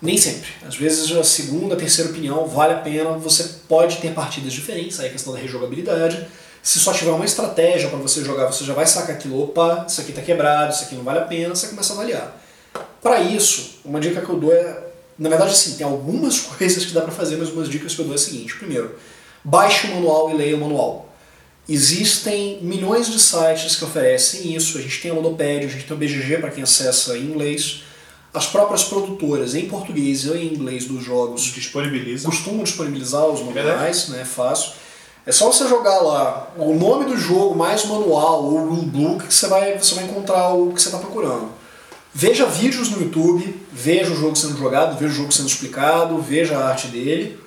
nem 0.00 0.16
sempre. 0.16 0.48
Às 0.66 0.76
vezes 0.76 1.10
a 1.12 1.24
segunda, 1.24 1.74
a 1.74 1.78
terceira 1.78 2.10
opinião 2.10 2.46
vale 2.46 2.74
a 2.74 2.78
pena, 2.78 3.12
você 3.12 3.44
pode 3.66 3.98
ter 3.98 4.14
partidas 4.14 4.52
diferentes, 4.52 4.98
aí 5.00 5.08
é 5.08 5.10
questão 5.10 5.32
da 5.32 5.38
rejogabilidade. 5.38 6.26
Se 6.62 6.78
só 6.78 6.92
tiver 6.92 7.10
uma 7.12 7.24
estratégia 7.24 7.88
para 7.88 7.98
você 7.98 8.24
jogar, 8.24 8.46
você 8.46 8.64
já 8.64 8.74
vai 8.74 8.86
sacar 8.86 9.16
aquilo, 9.16 9.42
opa, 9.42 9.86
isso 9.88 10.00
aqui 10.00 10.12
tá 10.12 10.20
quebrado, 10.20 10.72
isso 10.72 10.84
aqui 10.84 10.94
não 10.94 11.04
vale 11.04 11.20
a 11.20 11.24
pena, 11.24 11.54
você 11.54 11.68
começa 11.68 11.92
a 11.92 11.96
avaliar. 11.96 12.42
Para 13.02 13.20
isso, 13.20 13.80
uma 13.84 14.00
dica 14.00 14.20
que 14.20 14.28
eu 14.28 14.36
dou 14.36 14.52
é, 14.52 14.84
na 15.18 15.28
verdade 15.28 15.52
assim, 15.52 15.76
tem 15.76 15.86
algumas 15.86 16.40
coisas 16.58 16.84
que 16.84 16.92
dá 16.92 17.00
para 17.00 17.12
fazer, 17.12 17.36
mas 17.36 17.50
umas 17.50 17.68
dicas 17.68 17.94
que 17.94 18.00
eu 18.00 18.04
dou 18.04 18.14
é 18.14 18.16
a 18.16 18.20
seguinte. 18.20 18.56
Primeiro, 18.56 18.94
baixe 19.42 19.86
o 19.86 19.94
manual 19.94 20.30
e 20.30 20.34
leia 20.34 20.56
o 20.56 20.60
manual. 20.60 21.08
Existem 21.68 22.60
milhões 22.62 23.10
de 23.10 23.20
sites 23.20 23.76
que 23.76 23.84
oferecem 23.84 24.54
isso. 24.54 24.78
A 24.78 24.80
gente 24.80 25.02
tem 25.02 25.10
a 25.10 25.14
Ludopédia, 25.14 25.68
a 25.68 25.70
gente 25.70 25.84
tem 25.84 25.94
o 25.94 26.00
BGG 26.00 26.38
para 26.38 26.50
quem 26.50 26.62
acessa 26.62 27.16
em 27.16 27.24
inglês. 27.24 27.82
As 28.32 28.46
próprias 28.46 28.84
produtoras 28.84 29.54
em 29.54 29.68
português 29.68 30.24
e 30.24 30.30
em 30.30 30.54
inglês 30.54 30.86
dos 30.86 31.04
jogos 31.04 31.42
Disponibiliza. 31.42 32.26
costumam 32.26 32.64
disponibilizar 32.64 33.26
os 33.26 33.42
manuais, 33.42 34.08
né? 34.08 34.22
É 34.22 34.24
fácil. 34.24 34.72
É 35.28 35.32
só 35.32 35.52
você 35.52 35.68
jogar 35.68 35.98
lá 35.98 36.50
o 36.56 36.72
nome 36.72 37.04
do 37.04 37.14
jogo 37.14 37.54
mais 37.54 37.84
manual 37.84 38.42
ou 38.44 38.66
rulebook 38.66 39.26
que 39.26 39.34
você 39.34 39.46
vai, 39.46 39.76
você 39.76 39.94
vai 39.94 40.04
encontrar 40.04 40.54
o 40.54 40.72
que 40.72 40.80
você 40.80 40.88
está 40.88 40.96
procurando. 40.96 41.50
Veja 42.14 42.46
vídeos 42.46 42.88
no 42.88 43.02
YouTube, 43.02 43.54
veja 43.70 44.10
o 44.10 44.16
jogo 44.16 44.34
sendo 44.34 44.56
jogado, 44.56 44.98
veja 44.98 45.12
o 45.12 45.16
jogo 45.16 45.30
sendo 45.30 45.48
explicado, 45.48 46.18
veja 46.22 46.56
a 46.56 46.68
arte 46.70 46.86
dele. 46.86 47.38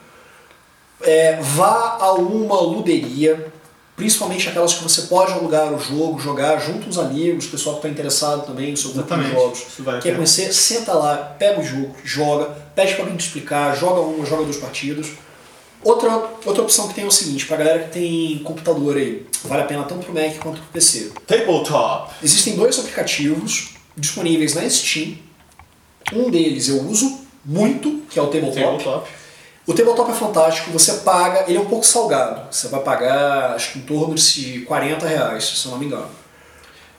É, 1.01 1.39
vá 1.41 1.97
a 1.99 2.13
uma 2.13 2.61
luderia, 2.61 3.51
principalmente 3.95 4.47
aquelas 4.47 4.75
que 4.75 4.83
você 4.83 5.01
pode 5.07 5.33
alugar 5.33 5.73
o 5.73 5.79
jogo, 5.79 6.19
jogar 6.19 6.59
junto 6.59 6.83
com 6.83 6.91
os 6.91 6.99
amigos, 6.99 7.47
o 7.47 7.49
pessoal 7.49 7.77
que 7.77 7.87
está 7.87 7.89
interessado 7.89 8.45
também 8.45 8.69
no 8.69 8.77
seu 8.77 8.91
grupo 8.91 9.15
de 9.15 9.31
jogos. 9.31 9.65
Vale 9.79 10.01
Quer 10.03 10.13
conhecer? 10.13 10.53
Senta 10.53 10.93
lá, 10.93 11.35
pega 11.39 11.59
o 11.59 11.63
jogo, 11.63 11.95
joga, 12.03 12.45
pede 12.75 12.93
para 12.93 13.05
alguém 13.05 13.17
te 13.17 13.25
explicar, 13.25 13.75
joga 13.75 14.01
uma, 14.01 14.23
joga 14.23 14.43
duas 14.43 14.57
partidas. 14.57 15.07
Outra, 15.83 16.29
outra 16.45 16.61
opção 16.61 16.87
que 16.87 16.93
tem 16.93 17.03
é 17.03 17.07
o 17.07 17.11
seguinte, 17.11 17.47
pra 17.47 17.57
galera 17.57 17.83
que 17.83 17.89
tem 17.89 18.39
computador 18.43 18.97
aí, 18.97 19.25
vale 19.43 19.63
a 19.63 19.65
pena 19.65 19.83
tanto 19.83 20.05
pro 20.05 20.13
Mac 20.13 20.37
quanto 20.37 20.61
pro 20.61 20.69
PC. 20.73 21.11
Tabletop. 21.25 22.13
Existem 22.23 22.55
dois 22.55 22.77
aplicativos 22.77 23.69
disponíveis 23.97 24.53
na 24.53 24.69
Steam. 24.69 25.17
Um 26.13 26.29
deles 26.29 26.69
eu 26.69 26.83
uso 26.83 27.21
muito, 27.43 28.03
que 28.09 28.19
é 28.19 28.21
o 28.21 28.27
Tabletop. 28.27 28.61
Tabletop. 28.61 29.09
O 29.65 29.73
Tabletop 29.73 30.11
é 30.11 30.13
fantástico, 30.13 30.71
você 30.71 30.93
paga, 30.99 31.45
ele 31.47 31.57
é 31.57 31.61
um 31.61 31.65
pouco 31.65 31.85
salgado. 31.85 32.41
Você 32.51 32.67
vai 32.67 32.81
pagar, 32.81 33.55
acho 33.55 33.73
que 33.73 33.79
em 33.79 33.83
torno 33.83 34.13
de 34.13 34.61
40 34.61 35.07
reais, 35.07 35.43
se 35.45 35.65
eu 35.65 35.71
não 35.71 35.79
me 35.79 35.87
engano. 35.87 36.09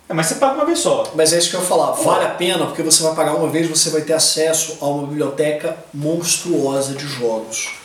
É, 0.09 0.15
mas 0.15 0.27
você 0.27 0.37
paga 0.37 0.55
uma 0.55 0.65
vez 0.65 0.81
só. 0.81 1.13
Mas 1.15 1.33
é 1.33 1.39
isso 1.39 1.51
que 1.51 1.57
eu 1.57 1.61
ia 1.61 1.67
falar, 1.67 1.93
vale 1.93 2.25
a 2.25 2.31
pena 2.31 2.67
porque 2.67 2.83
você 2.83 3.03
vai 3.03 3.15
pagar 3.15 3.35
uma 3.35 3.49
vez 3.49 3.69
você 3.69 3.91
vai 3.91 4.03
ter 4.03 4.13
acesso 4.13 4.79
a 4.81 4.87
uma 4.87 5.07
biblioteca 5.07 5.77
monstruosa 5.95 6.95
de 6.95 7.07
jogos. 7.07 7.82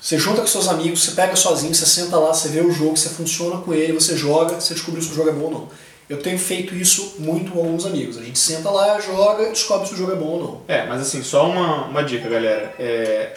Você 0.00 0.18
junta 0.18 0.40
com 0.40 0.46
seus 0.46 0.66
amigos, 0.66 1.04
você 1.04 1.10
pega 1.10 1.36
sozinho, 1.36 1.74
você 1.74 1.84
senta 1.84 2.16
lá, 2.16 2.32
você 2.32 2.48
vê 2.48 2.60
o 2.60 2.72
jogo, 2.72 2.96
você 2.96 3.10
funciona 3.10 3.58
com 3.60 3.74
ele, 3.74 3.92
você 3.92 4.16
joga, 4.16 4.58
você 4.58 4.72
descobre 4.72 5.02
se 5.02 5.10
o 5.10 5.14
jogo 5.14 5.28
é 5.28 5.32
bom 5.32 5.44
ou 5.44 5.50
não. 5.50 5.68
Eu 6.08 6.22
tenho 6.22 6.38
feito 6.38 6.74
isso 6.74 7.16
muito 7.18 7.52
com 7.52 7.58
alguns 7.60 7.84
amigos. 7.84 8.16
A 8.16 8.22
gente 8.22 8.38
senta 8.38 8.70
lá, 8.70 8.98
joga 8.98 9.44
e 9.44 9.50
descobre 9.50 9.86
se 9.86 9.94
o 9.94 9.96
jogo 9.96 10.12
é 10.12 10.16
bom 10.16 10.26
ou 10.26 10.42
não. 10.42 10.62
É, 10.66 10.86
mas 10.86 11.02
assim, 11.02 11.22
só 11.22 11.48
uma, 11.48 11.84
uma 11.84 12.02
dica, 12.02 12.28
galera. 12.28 12.74
É, 12.78 13.34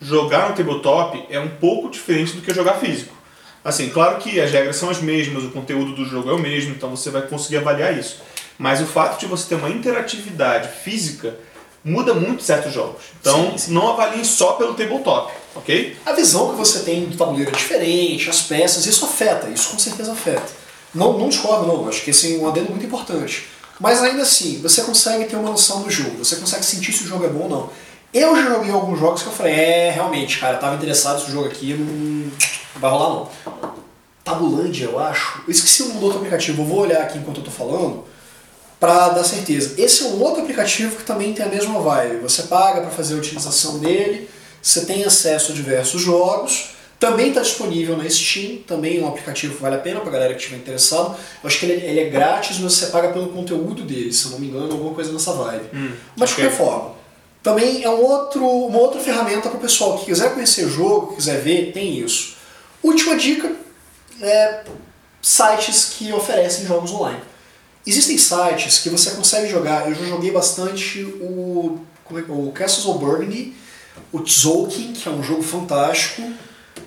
jogar 0.00 0.48
no 0.48 0.54
tabletop 0.54 1.26
é 1.28 1.38
um 1.40 1.48
pouco 1.48 1.90
diferente 1.90 2.34
do 2.34 2.42
que 2.42 2.54
jogar 2.54 2.74
físico. 2.74 3.12
Assim, 3.64 3.88
claro 3.88 4.18
que 4.18 4.40
as 4.40 4.52
regras 4.52 4.76
são 4.76 4.90
as 4.90 5.00
mesmas, 5.00 5.42
o 5.42 5.50
conteúdo 5.50 5.94
do 5.94 6.04
jogo 6.04 6.30
é 6.30 6.32
o 6.32 6.38
mesmo, 6.38 6.70
então 6.70 6.90
você 6.90 7.10
vai 7.10 7.22
conseguir 7.22 7.56
avaliar 7.56 7.98
isso. 7.98 8.22
Mas 8.56 8.80
o 8.80 8.86
fato 8.86 9.18
de 9.18 9.26
você 9.26 9.48
ter 9.48 9.54
uma 9.56 9.68
interatividade 9.68 10.68
física 10.68 11.34
muda 11.84 12.14
muito 12.14 12.42
certos 12.42 12.72
jogos. 12.72 13.02
Então, 13.20 13.50
Sim, 13.52 13.58
sim. 13.58 13.72
não 13.72 13.90
avaliem 13.90 14.24
só 14.24 14.52
pelo 14.52 14.74
tabletop, 14.74 15.30
ok? 15.54 15.96
A 16.06 16.12
visão 16.12 16.50
que 16.50 16.56
você 16.56 16.80
tem 16.80 17.04
do 17.04 17.16
tabuleiro 17.16 17.50
é 17.50 17.54
diferente, 17.54 18.30
as 18.30 18.40
peças, 18.42 18.86
isso 18.86 19.04
afeta, 19.04 19.48
isso 19.50 19.68
com 19.70 19.78
certeza 19.78 20.12
afeta. 20.12 20.46
Não, 20.94 21.18
não 21.18 21.28
discordo, 21.28 21.66
não, 21.66 21.88
acho 21.88 22.02
que 22.02 22.10
esse 22.10 22.34
é 22.34 22.38
um 22.38 22.48
adendo 22.48 22.70
muito 22.70 22.86
importante. 22.86 23.48
Mas 23.78 24.02
ainda 24.02 24.22
assim, 24.22 24.60
você 24.62 24.82
consegue 24.82 25.24
ter 25.26 25.36
uma 25.36 25.50
noção 25.50 25.82
do 25.82 25.90
jogo, 25.90 26.24
você 26.24 26.36
consegue 26.36 26.64
sentir 26.64 26.92
se 26.92 27.04
o 27.04 27.06
jogo 27.06 27.24
é 27.26 27.28
bom 27.28 27.42
ou 27.42 27.48
não. 27.48 27.70
Eu 28.14 28.36
já 28.36 28.48
joguei 28.48 28.70
alguns 28.70 28.98
jogos 28.98 29.22
que 29.22 29.28
eu 29.28 29.32
falei, 29.32 29.52
é, 29.52 29.90
realmente, 29.90 30.38
cara, 30.38 30.56
tava 30.56 30.76
interessado 30.76 31.18
nesse 31.18 31.32
jogo 31.32 31.48
aqui, 31.48 31.74
não 31.74 32.30
vai 32.80 32.90
rolar 32.90 33.08
não. 33.08 33.28
Tabulândia, 34.22 34.84
eu 34.84 34.98
acho. 34.98 35.42
Eu 35.46 35.50
esqueci 35.50 35.82
o 35.82 35.88
nome 35.88 35.98
do 36.00 36.04
outro 36.06 36.20
aplicativo, 36.20 36.62
eu 36.62 36.66
vou 36.66 36.78
olhar 36.78 37.02
aqui 37.02 37.18
enquanto 37.18 37.38
eu 37.38 37.44
tô 37.44 37.50
falando 37.50 38.04
para 38.78 39.10
dar 39.10 39.24
certeza. 39.24 39.74
Esse 39.78 40.04
é 40.04 40.06
um 40.08 40.22
outro 40.22 40.42
aplicativo 40.42 40.96
que 40.96 41.04
também 41.04 41.32
tem 41.32 41.44
a 41.44 41.48
mesma 41.48 41.80
vibe. 41.80 42.22
Você 42.22 42.44
paga 42.44 42.80
para 42.80 42.90
fazer 42.90 43.14
a 43.14 43.18
utilização 43.18 43.78
dele, 43.78 44.28
você 44.60 44.84
tem 44.84 45.04
acesso 45.04 45.52
a 45.52 45.54
diversos 45.54 46.00
jogos. 46.00 46.70
Também 46.98 47.28
está 47.28 47.42
disponível 47.42 47.96
na 47.96 48.08
Steam, 48.08 48.58
também 48.66 48.98
é 48.98 49.02
um 49.02 49.08
aplicativo 49.08 49.56
que 49.56 49.62
vale 49.62 49.74
a 49.76 49.78
pena 49.78 50.00
para 50.00 50.10
galera 50.10 50.32
que 50.32 50.40
estiver 50.40 50.56
interessado. 50.56 51.16
Eu 51.42 51.46
acho 51.46 51.58
que 51.58 51.66
ele, 51.66 51.84
ele 51.84 52.00
é 52.00 52.08
grátis, 52.08 52.58
mas 52.58 52.72
você 52.72 52.86
paga 52.86 53.08
pelo 53.08 53.28
conteúdo 53.28 53.82
dele, 53.82 54.12
se 54.12 54.24
eu 54.26 54.30
não 54.32 54.38
me 54.38 54.46
engano, 54.46 54.72
alguma 54.72 54.94
coisa 54.94 55.12
nessa 55.12 55.32
vibe. 55.32 55.64
mas 56.16 56.30
de 56.30 56.36
qualquer 56.36 56.56
forma, 56.56 56.94
também 57.42 57.82
é 57.84 57.90
um 57.90 58.02
outro, 58.02 58.46
uma 58.46 58.78
outra 58.78 59.00
ferramenta 59.00 59.50
para 59.50 59.58
o 59.58 59.60
pessoal 59.60 59.98
que 59.98 60.06
quiser 60.06 60.32
conhecer 60.32 60.64
o 60.64 60.70
jogo, 60.70 61.14
quiser 61.14 61.42
ver, 61.42 61.72
tem 61.72 61.98
isso. 61.98 62.36
Última 62.82 63.16
dica 63.16 63.52
é 64.22 64.64
sites 65.20 65.90
que 65.96 66.10
oferecem 66.10 66.66
jogos 66.66 66.90
online. 66.90 67.20
Existem 67.86 68.16
sites 68.16 68.78
que 68.78 68.88
você 68.88 69.10
consegue 69.10 69.48
jogar, 69.50 69.88
eu 69.88 69.94
já 69.94 70.04
joguei 70.06 70.30
bastante 70.30 71.02
o, 71.02 71.78
como 72.04 72.18
é, 72.18 72.22
que- 72.22 72.30
o 72.30 72.50
Castles 72.52 72.86
of 72.86 72.98
Burgundy, 72.98 73.54
o 74.12 74.20
Tzolk'in, 74.20 74.92
que 74.92 75.08
é 75.08 75.12
um 75.12 75.22
jogo 75.22 75.42
fantástico, 75.42 76.22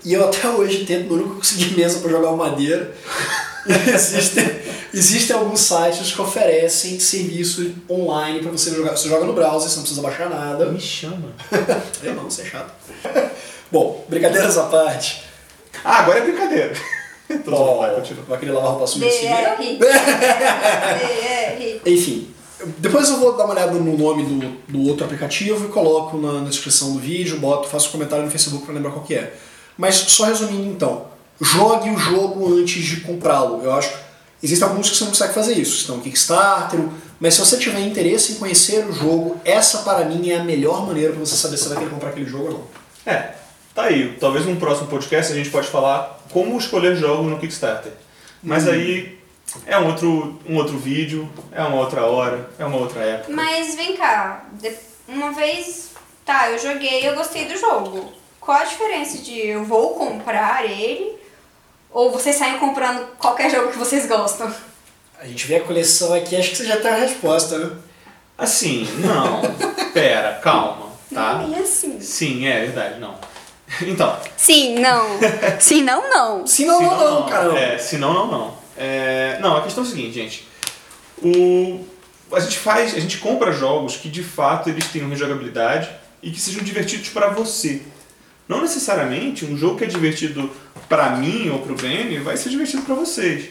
e 0.04 0.14
eu 0.14 0.26
até 0.28 0.48
hoje 0.48 0.86
tento, 0.86 1.08
mas 1.12 1.20
nunca 1.22 1.36
consegui 1.36 1.74
mesa 1.80 2.00
para 2.00 2.10
jogar 2.10 2.30
o 2.32 2.38
Madeira. 2.38 2.96
existem, 3.94 4.50
existem 4.94 5.36
alguns 5.36 5.60
sites 5.62 6.12
que 6.14 6.22
oferecem 6.22 7.00
serviço 7.00 7.76
online 7.90 8.40
para 8.40 8.52
você 8.52 8.72
jogar. 8.74 8.92
Você 8.96 9.10
joga 9.10 9.26
no 9.26 9.34
browser, 9.34 9.70
você 9.70 9.76
não 9.76 9.84
precisa 9.84 10.02
baixar 10.02 10.30
nada. 10.30 10.66
Me 10.72 10.80
chama. 10.80 11.32
Eu 12.02 12.16
não, 12.16 12.24
você 12.24 12.42
é 12.44 12.46
chato. 12.46 12.72
Bom, 13.72 14.06
brincadeiras 14.10 14.58
à 14.58 14.64
parte. 14.64 15.24
Ah, 15.84 16.00
agora 16.00 16.20
é 16.20 16.22
brincadeira. 16.22 16.74
Tô 17.44 17.52
Bom, 17.52 17.80
vai, 17.80 17.96
continua. 17.96 18.24
vai 18.24 18.40
querer 18.40 18.52
lavar 18.52 18.72
roupa 18.72 18.88
suja 18.88 19.08
assim, 19.08 19.26
né? 19.26 19.56
DR. 19.60 19.78
DR. 21.78 21.82
Enfim, 21.86 22.34
depois 22.78 23.10
eu 23.10 23.18
vou 23.18 23.38
dar 23.38 23.46
uma 23.46 23.54
olhada 23.54 23.74
no 23.74 23.98
nome 23.98 24.24
do, 24.24 24.50
do 24.68 24.88
outro 24.88 25.06
aplicativo 25.06 25.66
e 25.66 25.70
coloco 25.70 26.18
na, 26.18 26.42
na 26.42 26.50
descrição 26.50 26.94
do 26.94 27.00
vídeo, 27.00 27.40
boto, 27.40 27.68
faço 27.68 27.90
um 27.90 27.92
comentário 27.92 28.26
no 28.26 28.32
Facebook 28.32 28.66
para 28.66 28.74
lembrar 28.74 28.92
qual 28.92 29.06
que 29.06 29.16
é. 29.16 29.36
Mas 29.78 29.96
só 29.96 30.26
resumindo 30.26 30.66
então, 30.66 31.06
jogue 31.40 31.90
o 31.90 31.98
jogo 31.98 32.58
antes 32.58 32.84
de 32.84 33.02
comprá-lo. 33.02 33.62
Eu 33.64 33.74
acho 33.74 33.90
que 33.90 33.98
existem 34.42 34.68
alguns 34.68 34.90
que 34.90 34.98
você 34.98 35.04
não 35.04 35.12
consegue 35.12 35.34
fazer 35.34 35.54
isso, 35.54 35.76
estão 35.76 35.98
no 35.98 36.02
Kickstarter, 36.02 36.80
mas 37.20 37.36
se 37.36 37.40
você 37.42 37.58
tiver 37.58 37.82
interesse 37.82 38.34
em 38.34 38.36
conhecer 38.36 38.86
o 38.88 38.92
jogo, 38.92 39.40
essa 39.46 39.80
para 39.80 40.06
mim 40.06 40.30
é 40.30 40.38
a 40.38 40.44
melhor 40.44 40.86
maneira 40.86 41.12
para 41.14 41.20
você 41.20 41.36
saber 41.36 41.58
se 41.58 41.64
você 41.64 41.70
vai 41.70 41.78
querer 41.80 41.92
comprar 41.92 42.10
aquele 42.10 42.28
jogo 42.28 42.46
ou 42.46 42.52
não. 42.52 42.64
É, 43.06 43.34
tá 43.78 43.84
aí. 43.84 44.18
Talvez 44.20 44.44
num 44.44 44.56
próximo 44.56 44.88
podcast 44.88 45.32
a 45.32 45.36
gente 45.36 45.52
pode 45.52 45.68
falar 45.68 46.20
como 46.32 46.58
escolher 46.58 46.96
jogos 46.96 47.28
no 47.28 47.38
Kickstarter. 47.38 47.92
Mas 48.42 48.68
aí 48.68 49.20
é 49.68 49.78
um 49.78 49.86
outro, 49.86 50.40
um 50.50 50.56
outro 50.56 50.80
vídeo, 50.80 51.30
é 51.52 51.62
uma 51.62 51.78
outra 51.78 52.02
hora, 52.02 52.50
é 52.58 52.66
uma 52.66 52.78
outra 52.78 53.02
época. 53.02 53.32
Mas 53.32 53.76
vem 53.76 53.96
cá, 53.96 54.46
uma 55.08 55.32
vez, 55.32 55.92
tá, 56.26 56.50
eu 56.50 56.58
joguei 56.58 57.08
eu 57.08 57.14
gostei 57.14 57.46
do 57.46 57.56
jogo. 57.56 58.12
Qual 58.42 58.58
a 58.58 58.64
diferença 58.64 59.20
de 59.20 59.46
eu 59.46 59.64
vou 59.64 59.94
comprar 59.94 60.66
ele 60.66 61.16
ou 61.92 62.12
vocês 62.12 62.36
saem 62.36 62.58
comprando 62.58 63.06
qualquer 63.18 63.52
jogo 63.52 63.72
que 63.72 63.78
vocês 63.78 64.08
gostam? 64.08 64.52
A 65.20 65.28
gente 65.28 65.46
vê 65.46 65.58
a 65.58 65.64
coleção 65.64 66.16
aqui, 66.16 66.36
acho 66.36 66.50
que 66.50 66.58
você 66.58 66.66
já 66.66 66.78
tem 66.78 66.90
a 66.90 66.96
resposta, 66.96 67.60
né? 67.60 67.76
Assim, 68.36 68.88
não. 69.00 69.42
Pera, 69.94 70.40
calma, 70.42 70.88
tá? 71.14 71.40
Não 71.40 71.56
é 71.56 71.60
assim. 71.60 72.00
Sim, 72.00 72.48
é 72.48 72.62
verdade, 72.62 73.00
não. 73.00 73.16
Então, 73.82 74.18
Sim, 74.36 74.80
não. 74.80 75.20
Sim, 75.60 75.84
não, 75.84 76.10
não. 76.10 76.48
Se 76.48 76.66
não, 76.66 76.82
não, 76.82 77.22
não, 77.22 77.30
cara. 77.30 77.60
É, 77.60 77.78
se 77.78 77.98
não, 77.98 78.14
não, 78.14 78.28
não. 78.28 78.58
É, 78.78 79.38
não, 79.42 79.58
a 79.58 79.62
questão 79.62 79.84
é 79.84 79.88
a 79.88 79.90
seguinte, 79.90 80.14
gente. 80.14 80.48
O, 81.22 81.86
a 82.32 82.40
gente 82.40 82.58
faz, 82.58 82.96
a 82.96 83.00
gente 83.00 83.18
compra 83.18 83.52
jogos 83.52 83.98
que 83.98 84.10
de 84.10 84.24
fato 84.24 84.70
eles 84.70 84.88
tenham 84.88 85.10
rejogabilidade 85.10 85.90
e 86.22 86.32
que 86.32 86.40
sejam 86.40 86.64
divertidos 86.64 87.10
para 87.10 87.30
você. 87.30 87.82
Não 88.48 88.62
necessariamente 88.62 89.46
um 89.46 89.58
jogo 89.58 89.78
que 89.78 89.84
é 89.84 89.88
divertido 89.88 90.50
para 90.88 91.10
mim 91.12 91.50
ou 91.50 91.60
pro 91.60 91.76
Benny 91.76 92.20
vai 92.20 92.38
ser 92.38 92.50
divertido 92.50 92.84
para 92.84 92.96
vocês. 92.96 93.50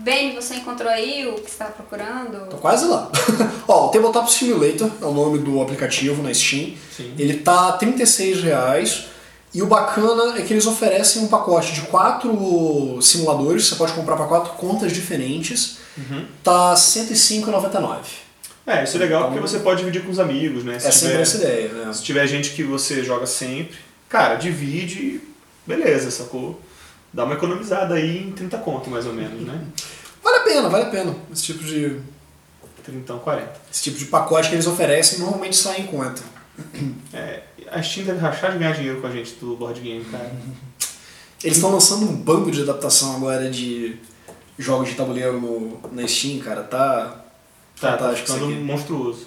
Ben, 0.00 0.34
você 0.34 0.54
encontrou 0.56 0.90
aí 0.90 1.26
o 1.26 1.34
que 1.34 1.42
você 1.42 1.46
estava 1.52 1.70
procurando? 1.72 2.48
Tô 2.50 2.56
quase 2.56 2.86
lá. 2.86 3.10
Ó, 3.68 3.86
o 3.86 3.88
Tabletop 3.90 4.30
Simulator 4.32 4.90
é 5.00 5.04
o 5.04 5.12
nome 5.12 5.38
do 5.38 5.60
aplicativo 5.62 6.22
na 6.22 6.32
Steam. 6.34 6.72
Sim. 6.96 7.14
Ele 7.18 7.38
tá 7.38 7.72
36 7.72 8.42
reais. 8.42 9.04
E 9.52 9.62
o 9.62 9.66
bacana 9.66 10.36
é 10.36 10.42
que 10.42 10.52
eles 10.52 10.66
oferecem 10.66 11.22
um 11.22 11.28
pacote 11.28 11.72
de 11.72 11.82
quatro 11.82 12.98
simuladores, 13.00 13.66
você 13.68 13.76
pode 13.76 13.92
comprar 13.92 14.16
para 14.16 14.26
quatro 14.26 14.52
contas 14.54 14.92
diferentes. 14.92 15.76
Uhum. 15.96 16.24
Tá 16.42 16.70
R$ 16.70 16.76
105,99. 16.76 17.98
É, 18.66 18.82
isso 18.82 18.96
é 18.96 19.00
legal 19.00 19.20
Então- 19.20 19.32
porque 19.32 19.46
você 19.48 19.60
pode 19.60 19.78
dividir 19.80 20.02
com 20.02 20.10
os 20.10 20.18
amigos, 20.18 20.64
né? 20.64 20.78
Se 20.80 20.88
É 20.88 20.90
sempre 20.90 21.08
tiver- 21.10 21.22
essa 21.22 21.36
ideia, 21.36 21.68
né? 21.68 21.92
Se 21.92 22.02
tiver 22.02 22.26
gente 22.26 22.50
que 22.50 22.64
você 22.64 23.04
joga 23.04 23.26
sempre, 23.26 23.76
cara, 24.08 24.34
divide 24.34 24.98
e 24.98 25.20
beleza, 25.64 26.10
sacou? 26.10 26.60
Dá 27.14 27.24
uma 27.24 27.34
economizada 27.34 27.94
aí 27.94 28.28
em 28.28 28.32
30 28.32 28.58
conto, 28.58 28.90
mais 28.90 29.06
ou 29.06 29.14
menos, 29.14 29.40
né? 29.46 29.64
Vale 30.22 30.36
a 30.38 30.40
pena, 30.40 30.68
vale 30.70 30.84
a 30.84 30.88
pena. 30.88 31.14
Esse 31.30 31.42
tipo 31.42 31.62
de, 31.62 32.00
30, 32.82 33.12
40. 33.12 33.52
esse 33.70 33.82
tipo 33.82 33.98
de 33.98 34.06
pacote 34.06 34.48
que 34.48 34.54
eles 34.54 34.66
oferecem 34.66 35.18
normalmente 35.18 35.54
sai 35.54 35.82
em 35.82 35.86
conta. 35.86 36.22
É, 37.12 37.42
a 37.70 37.82
Steam 37.82 38.06
deve 38.06 38.20
rachar 38.20 38.52
de 38.52 38.58
ganhar 38.58 38.72
dinheiro 38.72 39.02
com 39.02 39.06
a 39.06 39.10
gente 39.10 39.34
do 39.34 39.54
board 39.54 39.78
game, 39.80 40.02
cara. 40.06 40.32
Eles 41.44 41.58
estão 41.58 41.70
lançando 41.70 42.06
um 42.06 42.16
bando 42.16 42.50
de 42.50 42.62
adaptação 42.62 43.16
agora 43.16 43.50
de 43.50 43.98
jogos 44.58 44.88
de 44.88 44.94
tabuleiro 44.94 45.38
no, 45.38 45.78
na 45.92 46.08
Steam, 46.08 46.38
cara. 46.38 46.62
Tá, 46.62 47.24
Tá, 47.80 47.96
tá 47.96 48.12
ficando 48.14 48.48
monstruoso. 48.50 49.26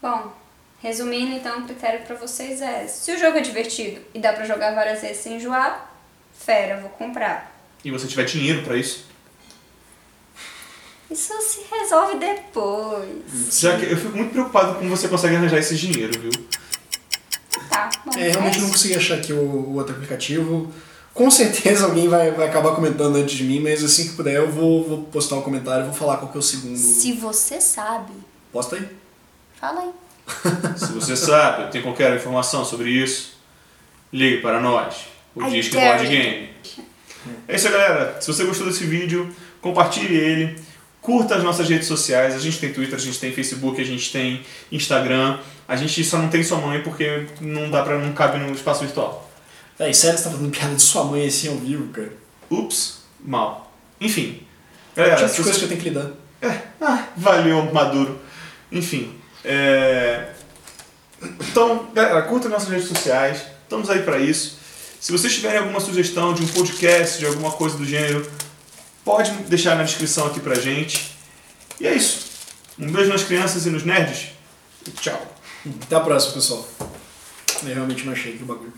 Bom, 0.00 0.32
resumindo, 0.80 1.34
então, 1.34 1.60
o 1.60 1.64
critério 1.64 2.06
pra 2.06 2.16
vocês 2.16 2.60
é: 2.60 2.86
se 2.86 3.12
o 3.12 3.18
jogo 3.18 3.38
é 3.38 3.40
divertido 3.40 4.00
e 4.14 4.20
dá 4.20 4.32
pra 4.32 4.44
jogar 4.44 4.74
várias 4.74 5.00
vezes 5.00 5.18
sem 5.18 5.36
enjoar, 5.36 5.85
fera, 6.38 6.80
vou 6.80 6.90
comprar. 6.90 7.54
E 7.84 7.90
você 7.90 8.06
tiver 8.06 8.24
dinheiro 8.24 8.62
pra 8.62 8.76
isso. 8.76 9.06
Isso 11.10 11.32
se 11.40 11.60
resolve 11.70 12.18
depois. 12.18 13.60
Já 13.60 13.78
que 13.78 13.84
eu 13.84 13.96
fico 13.96 14.16
muito 14.16 14.32
preocupado 14.32 14.74
com 14.74 14.88
você 14.88 15.06
consegue 15.08 15.36
arranjar 15.36 15.58
esse 15.58 15.76
dinheiro, 15.76 16.20
viu? 16.20 16.32
Tá, 17.70 17.88
bom. 18.04 18.12
É, 18.18 18.30
realmente 18.30 18.58
é 18.58 18.60
não 18.62 18.70
consegui 18.70 18.96
achar 18.96 19.16
aqui 19.16 19.32
o, 19.32 19.38
o 19.38 19.74
outro 19.76 19.94
aplicativo. 19.94 20.72
Com 21.14 21.30
certeza 21.30 21.86
alguém 21.86 22.08
vai, 22.08 22.30
vai 22.32 22.48
acabar 22.48 22.74
comentando 22.74 23.16
antes 23.16 23.36
de 23.36 23.44
mim, 23.44 23.60
mas 23.60 23.82
assim 23.82 24.08
que 24.08 24.16
puder 24.16 24.34
eu 24.34 24.50
vou, 24.50 24.84
vou 24.86 25.02
postar 25.04 25.36
um 25.36 25.42
comentário 25.42 25.84
e 25.84 25.86
vou 25.86 25.94
falar 25.94 26.18
qual 26.18 26.30
que 26.30 26.36
é 26.36 26.40
o 26.40 26.42
segundo. 26.42 26.76
Se 26.76 27.12
você 27.12 27.60
sabe, 27.60 28.12
Posta 28.52 28.76
aí. 28.76 28.88
fala 29.58 29.80
aí. 29.80 29.90
Se 30.76 30.92
você 30.92 31.16
sabe, 31.16 31.64
ou 31.64 31.70
tem 31.70 31.80
qualquer 31.82 32.14
informação 32.16 32.64
sobre 32.64 32.90
isso, 32.90 33.38
ligue 34.12 34.42
para 34.42 34.60
nós. 34.60 35.06
O 35.36 35.46
I 35.46 35.50
Disque 35.50 35.76
Board 35.76 36.04
you. 36.04 36.10
Game. 36.10 36.48
É 37.46 37.56
isso 37.56 37.66
aí, 37.66 37.72
galera. 37.72 38.20
Se 38.20 38.26
você 38.26 38.44
gostou 38.44 38.66
desse 38.66 38.84
vídeo, 38.84 39.30
compartilhe 39.60 40.16
ele. 40.16 40.58
Curta 41.02 41.36
as 41.36 41.44
nossas 41.44 41.68
redes 41.68 41.86
sociais. 41.86 42.34
A 42.34 42.38
gente 42.38 42.58
tem 42.58 42.72
Twitter, 42.72 42.96
a 42.96 43.00
gente 43.00 43.20
tem 43.20 43.32
Facebook, 43.32 43.80
a 43.80 43.84
gente 43.84 44.10
tem 44.10 44.42
Instagram. 44.72 45.38
A 45.68 45.76
gente 45.76 46.02
só 46.02 46.18
não 46.18 46.28
tem 46.28 46.42
sua 46.42 46.58
mãe 46.58 46.82
porque 46.82 47.26
não 47.40 47.70
dá 47.70 47.82
pra, 47.82 47.98
não 47.98 48.12
cabe 48.12 48.38
no 48.38 48.52
espaço 48.52 48.84
virtual. 48.84 49.30
Véi, 49.78 49.92
sério 49.92 50.16
que 50.16 50.22
você 50.22 50.28
tá 50.28 50.34
fazendo 50.34 50.50
piada 50.50 50.74
de 50.74 50.82
sua 50.82 51.04
mãe 51.04 51.26
assim 51.26 51.48
ao 51.48 51.56
vivo, 51.56 51.88
cara? 51.92 52.12
Ups, 52.50 53.02
mal. 53.22 53.72
Enfim. 54.00 54.42
É 54.96 55.02
o 55.02 55.04
Galera, 55.04 55.16
tipo 55.16 55.30
de 55.30 55.42
coisa 55.42 55.52
você... 55.52 55.58
que 55.58 55.64
eu 55.64 55.68
tenho 55.68 55.80
que 55.80 55.88
lidar. 55.90 56.10
É, 56.40 56.62
ah, 56.80 57.08
valeu, 57.16 57.72
Maduro. 57.72 58.20
Enfim. 58.72 59.14
É... 59.44 60.30
Então, 61.40 61.88
galera, 61.94 62.22
curta 62.22 62.48
nossas 62.48 62.68
redes 62.68 62.88
sociais. 62.88 63.42
Estamos 63.62 63.90
aí 63.90 64.02
para 64.02 64.18
isso. 64.18 64.58
Se 65.06 65.12
vocês 65.12 65.32
tiverem 65.34 65.58
alguma 65.58 65.78
sugestão 65.78 66.34
de 66.34 66.42
um 66.42 66.48
podcast, 66.48 67.20
de 67.20 67.26
alguma 67.26 67.52
coisa 67.52 67.78
do 67.78 67.84
gênero, 67.84 68.28
pode 69.04 69.30
deixar 69.44 69.76
na 69.76 69.84
descrição 69.84 70.26
aqui 70.26 70.40
pra 70.40 70.56
gente. 70.56 71.16
E 71.80 71.86
é 71.86 71.94
isso. 71.94 72.26
Um 72.76 72.90
beijo 72.90 73.08
nas 73.08 73.22
crianças 73.22 73.66
e 73.66 73.70
nos 73.70 73.84
nerds. 73.84 74.32
E 74.84 74.90
tchau. 74.90 75.36
Até 75.84 75.94
a 75.94 76.00
próxima, 76.00 76.32
pessoal. 76.32 76.68
Eu 77.62 77.72
realmente 77.72 78.04
não 78.04 78.14
achei 78.14 78.34
aqui 78.34 78.42
o 78.42 78.46
bagulho. 78.46 78.72